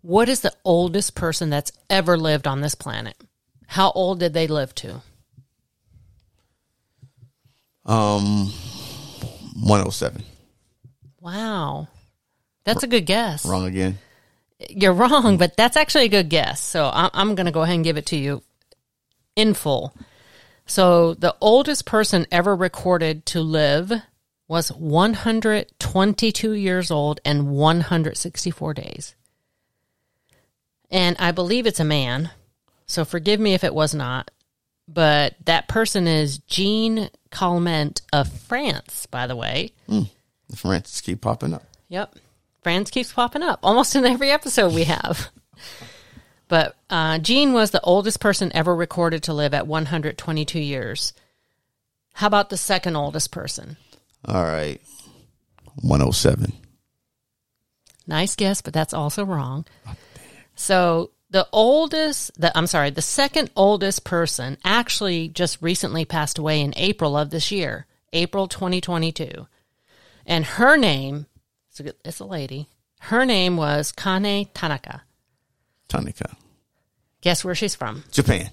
What 0.01 0.29
is 0.29 0.41
the 0.41 0.53
oldest 0.63 1.15
person 1.15 1.49
that's 1.49 1.71
ever 1.89 2.17
lived 2.17 2.47
on 2.47 2.61
this 2.61 2.75
planet? 2.75 3.15
How 3.69 3.91
old 3.91 4.19
did 4.19 4.33
they 4.33 4.47
live 4.47 4.73
to? 4.75 5.03
Um, 7.85 8.47
107. 9.61 10.23
Wow. 11.21 11.87
That's 12.63 12.81
a 12.81 12.87
good 12.87 13.05
guess. 13.05 13.45
Wrong 13.45 13.67
again. 13.67 13.99
You're 14.69 14.93
wrong, 14.93 15.37
but 15.37 15.55
that's 15.55 15.77
actually 15.77 16.05
a 16.05 16.09
good 16.09 16.29
guess. 16.29 16.59
So 16.61 16.89
I'm, 16.91 17.11
I'm 17.13 17.35
going 17.35 17.45
to 17.45 17.51
go 17.51 17.61
ahead 17.61 17.75
and 17.75 17.83
give 17.83 17.97
it 17.97 18.07
to 18.07 18.17
you 18.17 18.41
in 19.35 19.53
full. 19.53 19.95
So 20.65 21.13
the 21.13 21.35
oldest 21.39 21.85
person 21.85 22.25
ever 22.31 22.55
recorded 22.55 23.27
to 23.27 23.39
live 23.39 23.91
was 24.47 24.71
122 24.71 26.53
years 26.53 26.89
old 26.89 27.19
and 27.23 27.49
164 27.49 28.73
days. 28.73 29.15
And 30.89 31.15
I 31.19 31.31
believe 31.31 31.67
it's 31.67 31.79
a 31.79 31.85
man. 31.85 32.31
So 32.89 33.05
forgive 33.05 33.39
me 33.39 33.53
if 33.53 33.63
it 33.63 33.73
was 33.73 33.93
not. 33.95 34.31
But 34.87 35.35
that 35.45 35.67
person 35.67 36.07
is 36.07 36.39
Jean 36.39 37.09
Calment 37.29 38.01
of 38.11 38.27
France, 38.27 39.05
by 39.05 39.27
the 39.27 39.35
way. 39.35 39.71
The 39.87 40.55
Francis 40.55 40.99
keep 40.99 41.21
popping 41.21 41.53
up. 41.53 41.63
Yep. 41.89 42.15
France 42.63 42.89
keeps 42.89 43.13
popping 43.13 43.43
up 43.43 43.59
almost 43.61 43.95
in 43.95 44.03
every 44.05 44.31
episode 44.31 44.73
we 44.73 44.85
have. 44.85 45.29
but 46.47 46.75
uh, 46.89 47.19
Jean 47.19 47.53
was 47.53 47.69
the 47.69 47.81
oldest 47.81 48.19
person 48.19 48.51
ever 48.55 48.75
recorded 48.75 49.21
to 49.23 49.33
live 49.33 49.53
at 49.53 49.67
122 49.67 50.59
years. 50.59 51.13
How 52.13 52.25
about 52.25 52.49
the 52.49 52.57
second 52.57 52.95
oldest 52.95 53.31
person? 53.31 53.77
All 54.25 54.43
right. 54.43 54.81
107. 55.83 56.51
Nice 58.07 58.35
guess, 58.35 58.63
but 58.63 58.73
that's 58.73 58.95
also 58.95 59.23
wrong. 59.23 59.65
So 60.55 61.11
the 61.29 61.47
oldest, 61.51 62.39
the, 62.39 62.55
I'm 62.57 62.67
sorry, 62.67 62.89
the 62.89 63.01
second 63.01 63.51
oldest 63.55 64.03
person 64.03 64.57
actually 64.63 65.27
just 65.27 65.61
recently 65.61 66.05
passed 66.05 66.37
away 66.37 66.61
in 66.61 66.73
April 66.75 67.15
of 67.15 67.29
this 67.29 67.51
year, 67.51 67.85
April 68.13 68.47
2022. 68.47 69.47
And 70.25 70.45
her 70.45 70.77
name, 70.77 71.27
it's 71.69 71.79
a, 71.79 71.93
it's 72.03 72.19
a 72.19 72.25
lady, 72.25 72.67
her 73.01 73.25
name 73.25 73.57
was 73.57 73.91
Kane 73.91 74.47
Tanaka. 74.53 75.03
Tanaka. 75.87 76.35
Guess 77.21 77.43
where 77.43 77.55
she's 77.55 77.75
from? 77.75 78.03
Japan. 78.11 78.49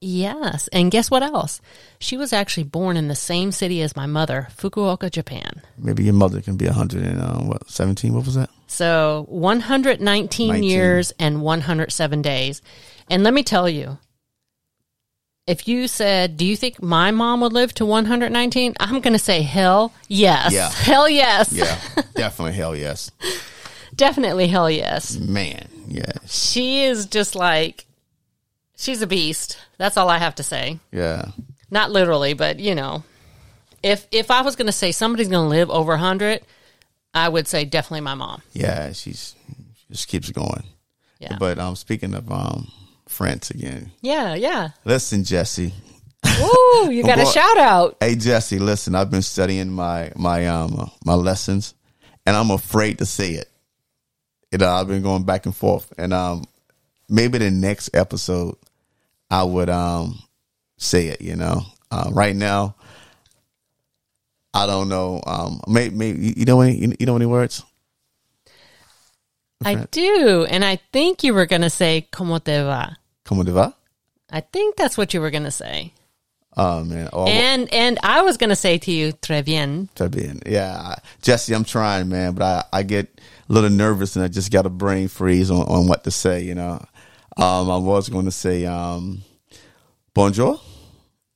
Yes. 0.00 0.68
And 0.68 0.90
guess 0.90 1.10
what 1.10 1.22
else? 1.22 1.60
She 1.98 2.16
was 2.16 2.32
actually 2.32 2.64
born 2.64 2.96
in 2.96 3.08
the 3.08 3.16
same 3.16 3.50
city 3.50 3.82
as 3.82 3.96
my 3.96 4.06
mother, 4.06 4.48
Fukuoka, 4.56 5.10
Japan. 5.10 5.62
Maybe 5.76 6.04
your 6.04 6.14
mother 6.14 6.40
can 6.40 6.56
be 6.56 6.66
100 6.66 7.02
and, 7.02 7.20
uh, 7.20 7.38
what, 7.38 7.68
17? 7.68 8.14
What 8.14 8.24
was 8.24 8.34
that? 8.36 8.50
So 8.68 9.26
119 9.28 10.48
19. 10.48 10.62
years 10.62 11.12
and 11.18 11.42
107 11.42 12.22
days. 12.22 12.62
And 13.10 13.24
let 13.24 13.34
me 13.34 13.42
tell 13.42 13.68
you, 13.68 13.98
if 15.46 15.66
you 15.66 15.88
said, 15.88 16.36
Do 16.36 16.44
you 16.44 16.56
think 16.56 16.82
my 16.82 17.10
mom 17.10 17.40
would 17.40 17.54
live 17.54 17.72
to 17.74 17.86
119? 17.86 18.74
I'm 18.78 19.00
going 19.00 19.14
to 19.14 19.18
say, 19.18 19.42
Hell 19.42 19.92
yes. 20.06 20.52
Yeah. 20.52 20.68
Hell 20.72 21.08
yes. 21.08 21.52
Yeah. 21.52 21.80
definitely. 22.14 22.52
Hell 22.52 22.76
yes. 22.76 23.10
Definitely 23.98 24.46
hell 24.46 24.70
yes. 24.70 25.16
Man. 25.16 25.68
Yeah. 25.88 26.12
She 26.26 26.84
is 26.84 27.06
just 27.06 27.34
like, 27.34 27.84
she's 28.78 29.02
a 29.02 29.06
beast. 29.06 29.58
That's 29.76 29.96
all 29.96 30.08
I 30.08 30.18
have 30.18 30.36
to 30.36 30.42
say. 30.42 30.78
Yeah. 30.92 31.26
Not 31.70 31.90
literally, 31.90 32.32
but 32.32 32.58
you 32.60 32.74
know, 32.74 33.04
if 33.82 34.06
if 34.10 34.30
I 34.30 34.40
was 34.42 34.56
going 34.56 34.66
to 34.66 34.72
say 34.72 34.92
somebody's 34.92 35.28
going 35.28 35.44
to 35.44 35.48
live 35.50 35.68
over 35.70 35.92
100, 35.92 36.40
I 37.12 37.28
would 37.28 37.46
say 37.46 37.64
definitely 37.64 38.00
my 38.02 38.14
mom. 38.14 38.42
Yeah. 38.52 38.92
She's, 38.92 39.34
she 39.76 39.92
just 39.92 40.08
keeps 40.08 40.30
going. 40.30 40.64
Yeah. 41.18 41.36
But 41.38 41.58
um, 41.58 41.76
speaking 41.76 42.14
of 42.14 42.30
um, 42.30 42.70
France 43.08 43.50
again, 43.50 43.90
Yeah, 44.00 44.34
yeah. 44.34 44.70
listen, 44.84 45.24
Jesse. 45.24 45.74
Ooh, 46.40 46.88
you 46.90 47.02
got 47.06 47.18
a 47.18 47.26
shout 47.26 47.58
out. 47.58 47.96
Hey 48.00 48.14
Jesse, 48.14 48.58
listen, 48.58 48.94
I've 48.94 49.10
been 49.10 49.22
studying 49.22 49.70
my 49.70 50.12
my 50.16 50.46
um 50.46 50.90
my 51.04 51.14
lessons, 51.14 51.74
and 52.26 52.36
I'm 52.36 52.50
afraid 52.50 52.98
to 52.98 53.06
say 53.06 53.30
it. 53.32 53.48
You 54.52 54.58
know, 54.58 54.68
I've 54.70 54.88
been 54.88 55.02
going 55.02 55.24
back 55.24 55.46
and 55.46 55.54
forth, 55.54 55.92
and 55.98 56.12
um 56.12 56.44
maybe 57.08 57.38
the 57.38 57.50
next 57.50 57.94
episode 57.94 58.56
I 59.30 59.42
would 59.42 59.70
um 59.70 60.18
say 60.76 61.08
it. 61.08 61.20
You 61.20 61.36
know, 61.36 61.62
uh, 61.90 62.10
right 62.12 62.36
now 62.36 62.74
I 64.54 64.66
don't 64.66 64.88
know. 64.88 65.22
Um, 65.26 65.60
maybe, 65.68 65.94
maybe 65.94 66.34
you 66.36 66.44
know 66.44 66.60
any 66.60 66.94
you 66.98 67.06
know 67.06 67.16
any 67.16 67.26
words? 67.26 67.62
I 69.64 69.86
do. 69.90 70.46
And 70.48 70.64
I 70.64 70.76
think 70.92 71.24
you 71.24 71.34
were 71.34 71.46
going 71.46 71.62
to 71.62 71.70
say, 71.70 72.06
como 72.12 72.38
te 72.38 72.62
va? 72.62 72.96
Como 73.24 73.42
te 73.42 73.50
va? 73.50 73.74
I 74.30 74.40
think 74.40 74.76
that's 74.76 74.96
what 74.96 75.14
you 75.14 75.20
were 75.20 75.30
going 75.30 75.44
to 75.44 75.50
say. 75.50 75.92
Oh 76.56 76.82
man, 76.82 77.08
oh, 77.12 77.26
And 77.26 77.72
and 77.72 78.00
I 78.02 78.22
was 78.22 78.36
going 78.36 78.50
to 78.50 78.56
say 78.56 78.78
to 78.78 78.90
you, 78.90 79.12
très 79.12 79.44
bien. 79.44 79.88
be 80.10 80.24
in. 80.24 80.40
Yeah, 80.44 80.96
Jesse, 81.22 81.54
I'm 81.54 81.64
trying, 81.64 82.08
man, 82.08 82.34
but 82.34 82.42
I, 82.72 82.78
I 82.78 82.82
get 82.82 83.20
a 83.48 83.52
little 83.52 83.70
nervous 83.70 84.16
and 84.16 84.24
I 84.24 84.28
just 84.28 84.50
got 84.50 84.66
a 84.66 84.70
brain 84.70 85.06
freeze 85.06 85.52
on, 85.52 85.62
on 85.68 85.86
what 85.86 86.02
to 86.04 86.10
say. 86.10 86.42
You 86.42 86.56
know, 86.56 86.84
um, 87.38 87.70
I 87.70 87.76
was 87.76 88.08
going 88.08 88.24
to 88.26 88.30
say 88.32 88.66
um, 88.66 89.22
bonjour, 90.14 90.60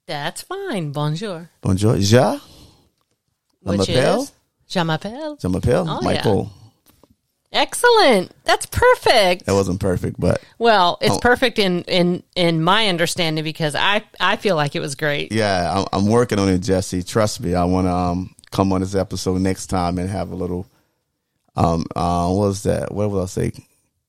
That's 0.06 0.42
fine. 0.42 0.92
Bonjour. 0.92 1.48
bonjour, 1.62 1.96
ja, 1.96 2.38
Which 3.62 3.78
m'appelle? 3.78 4.22
is, 4.22 4.32
je 4.68 4.80
m'appelle. 4.84 5.36
je 5.40 5.48
m'appelle 5.48 5.86
Oh, 5.88 6.00
Michael. 6.02 6.50
Excellent. 7.54 8.32
That's 8.44 8.64
perfect. 8.64 9.44
That 9.44 9.52
wasn't 9.52 9.78
perfect, 9.78 10.18
but 10.18 10.40
Well, 10.58 10.96
it's 11.02 11.16
Oh. 11.16 11.18
perfect 11.20 11.58
in, 11.58 11.82
in, 11.82 12.22
in 12.34 12.62
my 12.62 12.88
understanding 12.88 13.44
because 13.44 13.74
I, 13.74 14.02
I 14.18 14.36
feel 14.36 14.56
like 14.56 14.74
it 14.74 14.80
was 14.80 14.94
great. 14.94 15.32
yeah, 15.32 15.70
I'm, 15.80 15.86
I'm 15.92 16.06
working 16.06 16.38
on 16.38 16.48
it, 16.48 16.60
Jesse. 16.60 17.02
Trust 17.02 17.40
me. 17.40 17.54
I 17.54 17.64
want 17.64 17.86
to 17.88 17.92
um, 17.92 18.34
come 18.50 18.72
on 18.72 18.80
this 18.80 18.94
episode 18.94 19.42
next 19.42 19.66
time 19.66 19.98
and 19.98 20.08
have 20.08 20.30
a 20.30 20.34
little. 20.34 20.66
Um, 21.54 21.84
uh, 21.94 22.26
what 22.30 22.46
was 22.48 22.62
that? 22.62 22.90
What 22.90 23.10
was 23.10 23.36
I 23.36 23.42
say? 23.50 23.52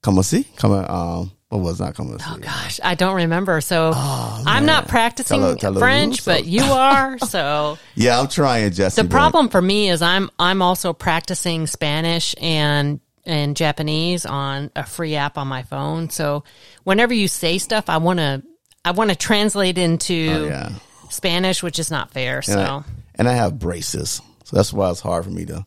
Come 0.01 0.17
on, 0.17 0.23
see, 0.23 0.45
come 0.56 0.71
on. 0.71 0.89
Um, 0.89 1.32
what 1.58 1.63
was 1.63 1.80
not 1.80 1.96
coming 1.96 2.16
oh, 2.16 2.18
see? 2.18 2.24
Oh 2.36 2.38
gosh, 2.38 2.80
I 2.84 2.96
don't 2.96 3.16
remember. 3.16 3.62
So 3.62 3.92
oh, 3.94 4.44
I'm 4.46 4.66
not 4.66 4.88
practicing 4.88 5.39
Tell 5.39 5.50
her- 5.52 5.56
tell 5.56 5.74
her 5.74 5.80
French, 5.80 6.26
but 6.26 6.46
you 6.46 6.63
are. 6.63 7.18
So 7.28 7.78
Yeah, 7.96 8.20
I'm 8.20 8.28
trying, 8.28 8.72
Jesse. 8.72 9.02
the 9.02 9.08
problem 9.08 9.50
for 9.50 9.62
me 9.62 9.89
is 9.89 10.02
I'm 10.02 10.30
I'm 10.39 10.62
also 10.62 10.94
practicing 10.94 11.68
Spanish 11.68 12.36
and 12.42 13.00
and 13.26 13.56
Japanese 13.56 14.26
on 14.26 14.70
a 14.76 14.86
free 14.86 15.16
app 15.16 15.38
on 15.38 15.48
my 15.48 15.63
phone. 15.63 16.10
So 16.10 16.44
whenever 16.84 17.13
you 17.13 17.28
say 17.28 17.58
stuff, 17.58 17.89
I 17.89 17.98
want 17.98 18.20
to 18.20 18.44
I 18.86 18.92
want 18.92 19.12
to 19.12 19.16
translate 19.16 19.78
into 19.78 20.30
Oh, 20.32 20.46
yeah. 20.48 20.70
Spanish, 21.10 21.63
which 21.63 21.80
is 21.80 21.89
not 21.92 22.12
fair. 22.12 22.38
and 22.38 22.46
So 22.46 22.60
I, 22.60 22.84
and 23.16 23.30
I 23.30 23.34
have 23.34 23.60
braces, 23.60 24.22
so 24.44 24.56
that's 24.56 24.74
why 24.74 24.89
it's 24.89 25.00
hard 25.00 25.24
for 25.24 25.30
me 25.32 25.46
to 25.46 25.66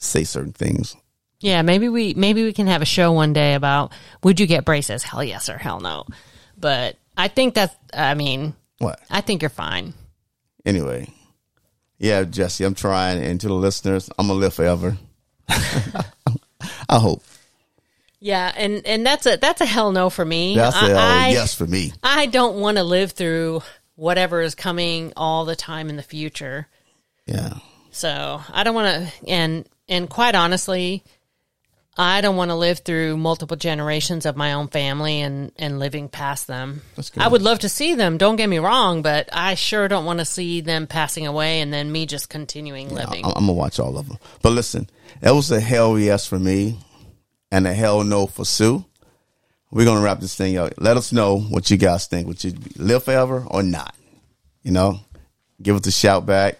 say 0.00 0.24
certain 0.24 0.52
things. 0.52 0.96
Yeah, 1.40 1.62
maybe 1.62 1.88
we 1.88 2.14
maybe 2.14 2.42
we 2.44 2.52
can 2.52 2.66
have 2.66 2.82
a 2.82 2.86
show 2.86 3.12
one 3.12 3.32
day 3.32 3.54
about 3.54 3.92
would 4.22 4.40
you 4.40 4.46
get 4.46 4.64
braces? 4.64 5.02
Hell 5.02 5.22
yes 5.24 5.48
or 5.48 5.58
hell 5.58 5.80
no. 5.80 6.04
But 6.58 6.96
I 7.16 7.28
think 7.28 7.54
that's 7.54 7.74
I 7.92 8.14
mean 8.14 8.54
What? 8.78 9.00
I 9.10 9.20
think 9.20 9.42
you're 9.42 9.48
fine. 9.50 9.94
Anyway, 10.64 11.08
yeah, 11.98 12.24
Jesse, 12.24 12.64
I'm 12.64 12.74
trying, 12.74 13.22
and 13.22 13.40
to 13.40 13.48
the 13.48 13.54
listeners, 13.54 14.10
I'm 14.18 14.26
gonna 14.26 14.38
live 14.40 14.54
forever. 14.54 14.96
I 15.48 16.98
hope 16.98 17.22
Yeah, 18.20 18.52
and 18.56 18.84
and 18.86 19.04
that's 19.06 19.26
a 19.26 19.36
that's 19.36 19.60
a 19.60 19.66
hell 19.66 19.92
no 19.92 20.10
for 20.10 20.24
me. 20.24 20.56
that's 20.56 20.76
a 20.76 20.92
oh, 20.92 20.96
I- 20.96 21.28
yes 21.28 21.54
for 21.54 21.66
me. 21.66 21.92
I 22.02 22.26
don't 22.26 22.58
want 22.60 22.78
to 22.78 22.82
live 22.84 23.12
through 23.12 23.62
whatever 23.94 24.40
is 24.42 24.54
coming 24.54 25.12
all 25.16 25.44
the 25.44 25.56
time 25.56 25.88
in 25.88 25.96
the 25.96 26.02
future. 26.02 26.68
Yeah, 27.26 27.54
So 27.90 28.40
I 28.52 28.62
don't 28.62 28.74
want 28.74 29.08
to, 29.08 29.28
and 29.28 29.68
and 29.88 30.08
quite 30.08 30.34
honestly, 30.36 31.02
I 31.98 32.20
don't 32.20 32.36
want 32.36 32.50
to 32.50 32.54
live 32.54 32.80
through 32.80 33.16
multiple 33.16 33.56
generations 33.56 34.26
of 34.26 34.36
my 34.36 34.52
own 34.52 34.68
family 34.68 35.22
and 35.22 35.50
and 35.56 35.78
living 35.78 36.08
past 36.08 36.46
them. 36.46 36.82
That's 36.94 37.08
good. 37.08 37.22
I 37.22 37.28
would 37.28 37.40
love 37.40 37.60
to 37.60 37.70
see 37.70 37.94
them. 37.94 38.18
Don't 38.18 38.36
get 38.36 38.48
me 38.48 38.58
wrong, 38.58 39.00
but 39.00 39.30
I 39.32 39.54
sure 39.54 39.88
don't 39.88 40.04
want 40.04 40.18
to 40.18 40.26
see 40.26 40.60
them 40.60 40.86
passing 40.86 41.26
away 41.26 41.60
and 41.60 41.72
then 41.72 41.90
me 41.90 42.04
just 42.04 42.28
continuing 42.28 42.90
living. 42.94 43.24
I'm, 43.24 43.32
I'm 43.34 43.46
gonna 43.46 43.54
watch 43.54 43.80
all 43.80 43.96
of 43.96 44.08
them. 44.08 44.18
But 44.42 44.52
listen, 44.52 44.90
that 45.20 45.32
was 45.32 45.50
a 45.50 45.60
hell 45.60 45.98
yes 45.98 46.26
for 46.26 46.38
me, 46.38 46.78
and 47.50 47.66
a 47.66 47.72
hell 47.72 48.04
no 48.04 48.26
for 48.26 48.44
Sue. 48.44 48.84
We're 49.70 49.86
gonna 49.86 50.02
wrap 50.04 50.20
this 50.20 50.34
thing 50.34 50.58
up. 50.58 50.74
Let 50.76 50.98
us 50.98 51.12
know 51.12 51.38
what 51.38 51.70
you 51.70 51.78
guys 51.78 52.06
think. 52.06 52.28
Would 52.28 52.44
you 52.44 52.52
live 52.76 53.04
forever 53.04 53.44
or 53.46 53.62
not? 53.62 53.94
You 54.62 54.72
know, 54.72 55.00
give 55.62 55.76
us 55.76 55.86
a 55.86 55.92
shout 55.92 56.26
back. 56.26 56.58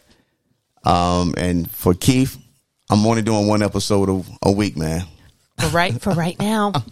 Um, 0.85 1.35
and 1.37 1.71
for 1.71 1.93
Keith, 1.93 2.39
I'm 2.89 3.05
only 3.05 3.23
doing 3.23 3.49
one 3.49 3.63
episode 3.63 4.09
a, 4.09 4.49
a 4.49 4.53
week, 4.53 4.77
man. 4.77 5.05
For 5.59 5.69
right 5.69 6.01
for 6.01 6.13
right 6.13 6.39
now. 6.39 6.73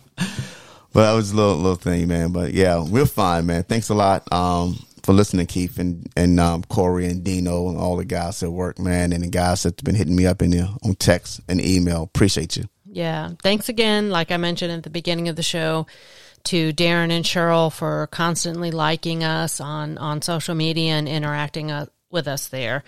But 0.94 1.10
that 1.10 1.14
was 1.14 1.32
a 1.32 1.36
little 1.36 1.56
little 1.56 1.74
thing, 1.74 2.06
man. 2.06 2.30
But 2.30 2.54
yeah, 2.54 2.80
we're 2.80 3.04
fine, 3.04 3.46
man. 3.46 3.64
Thanks 3.64 3.88
a 3.88 3.94
lot 3.94 4.32
um, 4.32 4.78
for 5.02 5.12
listening, 5.12 5.46
Keith 5.46 5.80
and 5.80 6.08
and 6.16 6.38
um, 6.38 6.62
Corey 6.62 7.06
and 7.06 7.24
Dino 7.24 7.68
and 7.68 7.76
all 7.76 7.96
the 7.96 8.04
guys 8.04 8.44
at 8.44 8.52
work, 8.52 8.78
man, 8.78 9.12
and 9.12 9.24
the 9.24 9.28
guys 9.28 9.64
that's 9.64 9.82
been 9.82 9.96
hitting 9.96 10.14
me 10.14 10.24
up 10.24 10.40
in 10.40 10.52
there 10.52 10.68
on 10.84 10.94
text 10.94 11.40
and 11.48 11.60
email. 11.60 12.04
Appreciate 12.04 12.56
you. 12.56 12.68
Yeah. 12.86 13.30
Thanks 13.42 13.68
again, 13.68 14.10
like 14.10 14.30
I 14.30 14.36
mentioned 14.36 14.70
at 14.70 14.84
the 14.84 14.90
beginning 14.90 15.28
of 15.28 15.34
the 15.34 15.42
show, 15.42 15.88
to 16.44 16.72
Darren 16.72 17.10
and 17.10 17.24
Cheryl 17.24 17.72
for 17.72 18.06
constantly 18.12 18.70
liking 18.70 19.24
us 19.24 19.60
on, 19.60 19.98
on 19.98 20.22
social 20.22 20.54
media 20.54 20.92
and 20.92 21.08
interacting 21.08 21.72
uh, 21.72 21.86
with 22.14 22.26
us 22.26 22.48
there. 22.48 22.82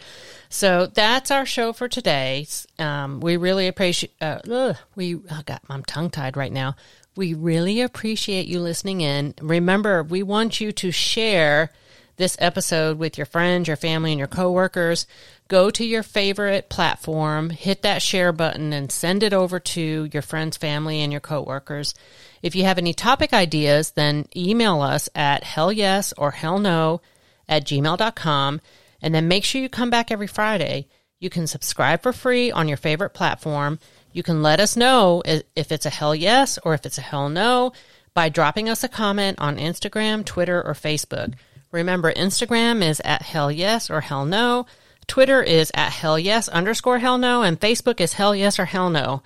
So 0.48 0.86
that's 0.86 1.30
our 1.30 1.44
show 1.44 1.74
for 1.74 1.88
today. 1.88 2.46
Um, 2.78 3.20
we 3.20 3.36
really 3.36 3.66
appreciate. 3.68 4.14
Uh, 4.20 4.74
we 4.94 5.16
oh 5.16 5.42
I'm 5.68 5.84
tongue 5.84 6.08
tied 6.08 6.36
right 6.36 6.52
now. 6.52 6.76
We 7.14 7.34
really 7.34 7.80
appreciate 7.82 8.46
you 8.46 8.60
listening 8.60 9.02
in. 9.02 9.34
Remember, 9.40 10.02
we 10.02 10.22
want 10.22 10.60
you 10.60 10.72
to 10.72 10.90
share 10.90 11.70
this 12.16 12.36
episode 12.40 12.98
with 12.98 13.18
your 13.18 13.26
friends, 13.26 13.68
your 13.68 13.76
family, 13.76 14.12
and 14.12 14.18
your 14.18 14.28
coworkers. 14.28 15.06
Go 15.48 15.70
to 15.70 15.84
your 15.84 16.02
favorite 16.02 16.68
platform, 16.68 17.50
hit 17.50 17.82
that 17.82 18.02
share 18.02 18.32
button, 18.32 18.72
and 18.72 18.90
send 18.90 19.22
it 19.22 19.32
over 19.32 19.60
to 19.60 20.08
your 20.12 20.22
friends, 20.22 20.56
family, 20.56 21.00
and 21.00 21.12
your 21.12 21.20
coworkers. 21.20 21.94
If 22.42 22.54
you 22.54 22.64
have 22.64 22.78
any 22.78 22.94
topic 22.94 23.32
ideas, 23.32 23.92
then 23.92 24.26
email 24.34 24.80
us 24.80 25.08
at 25.14 25.44
hell 25.44 25.72
yes 25.72 26.12
or 26.16 26.32
hell 26.32 26.58
no 26.58 27.00
at 27.48 27.64
gmail.com. 27.64 28.60
And 29.07 29.14
then 29.14 29.29
make 29.29 29.45
sure 29.45 29.61
you 29.61 29.69
come 29.69 29.88
back 29.88 30.11
every 30.11 30.27
Friday. 30.27 30.88
You 31.21 31.31
can 31.31 31.47
subscribe 31.47 32.03
for 32.03 32.12
free 32.12 32.51
on 32.51 32.66
your 32.66 32.77
favorite 32.77 33.11
platform. 33.11 33.79
You 34.11 34.25
can 34.25 34.42
let 34.42 34.59
us 34.59 34.77
know 34.77 35.23
if 35.25 35.71
it's 35.71 35.87
a 35.87 35.90
hell 35.90 36.12
yes 36.12 36.59
or 36.64 36.75
if 36.75 36.85
it's 36.85 36.99
a 36.99 37.03
hell 37.03 37.29
no 37.29 37.73
by 38.14 38.29
dropping 38.31 38.69
us 38.69 38.83
a 38.83 38.88
comment 38.88 39.38
on 39.38 39.59
Instagram, 39.59 40.25
Twitter, 40.25 40.61
or 40.61 40.75
Facebook. 40.75 41.35
Remember, 41.71 42.12
Instagram 42.12 42.83
is 42.83 43.01
at 43.05 43.23
hell 43.23 43.53
yes 43.53 43.90
or 43.90 44.01
hell 44.01 44.25
no. 44.25 44.66
Twitter 45.07 45.40
is 45.40 45.71
at 45.73 45.92
hell 45.92 46.19
yes 46.19 46.49
underscore 46.49 46.99
hell 46.99 47.16
no. 47.16 47.42
And 47.42 47.61
Facebook 47.61 48.01
is 48.01 48.14
hell 48.14 48.35
yes 48.35 48.59
or 48.59 48.64
hell 48.64 48.90
no. 48.90 49.23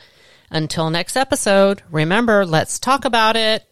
Until 0.50 0.90
next 0.90 1.16
episode, 1.16 1.82
remember, 1.90 2.44
let's 2.44 2.78
talk 2.78 3.06
about 3.06 3.34
it. 3.34 3.64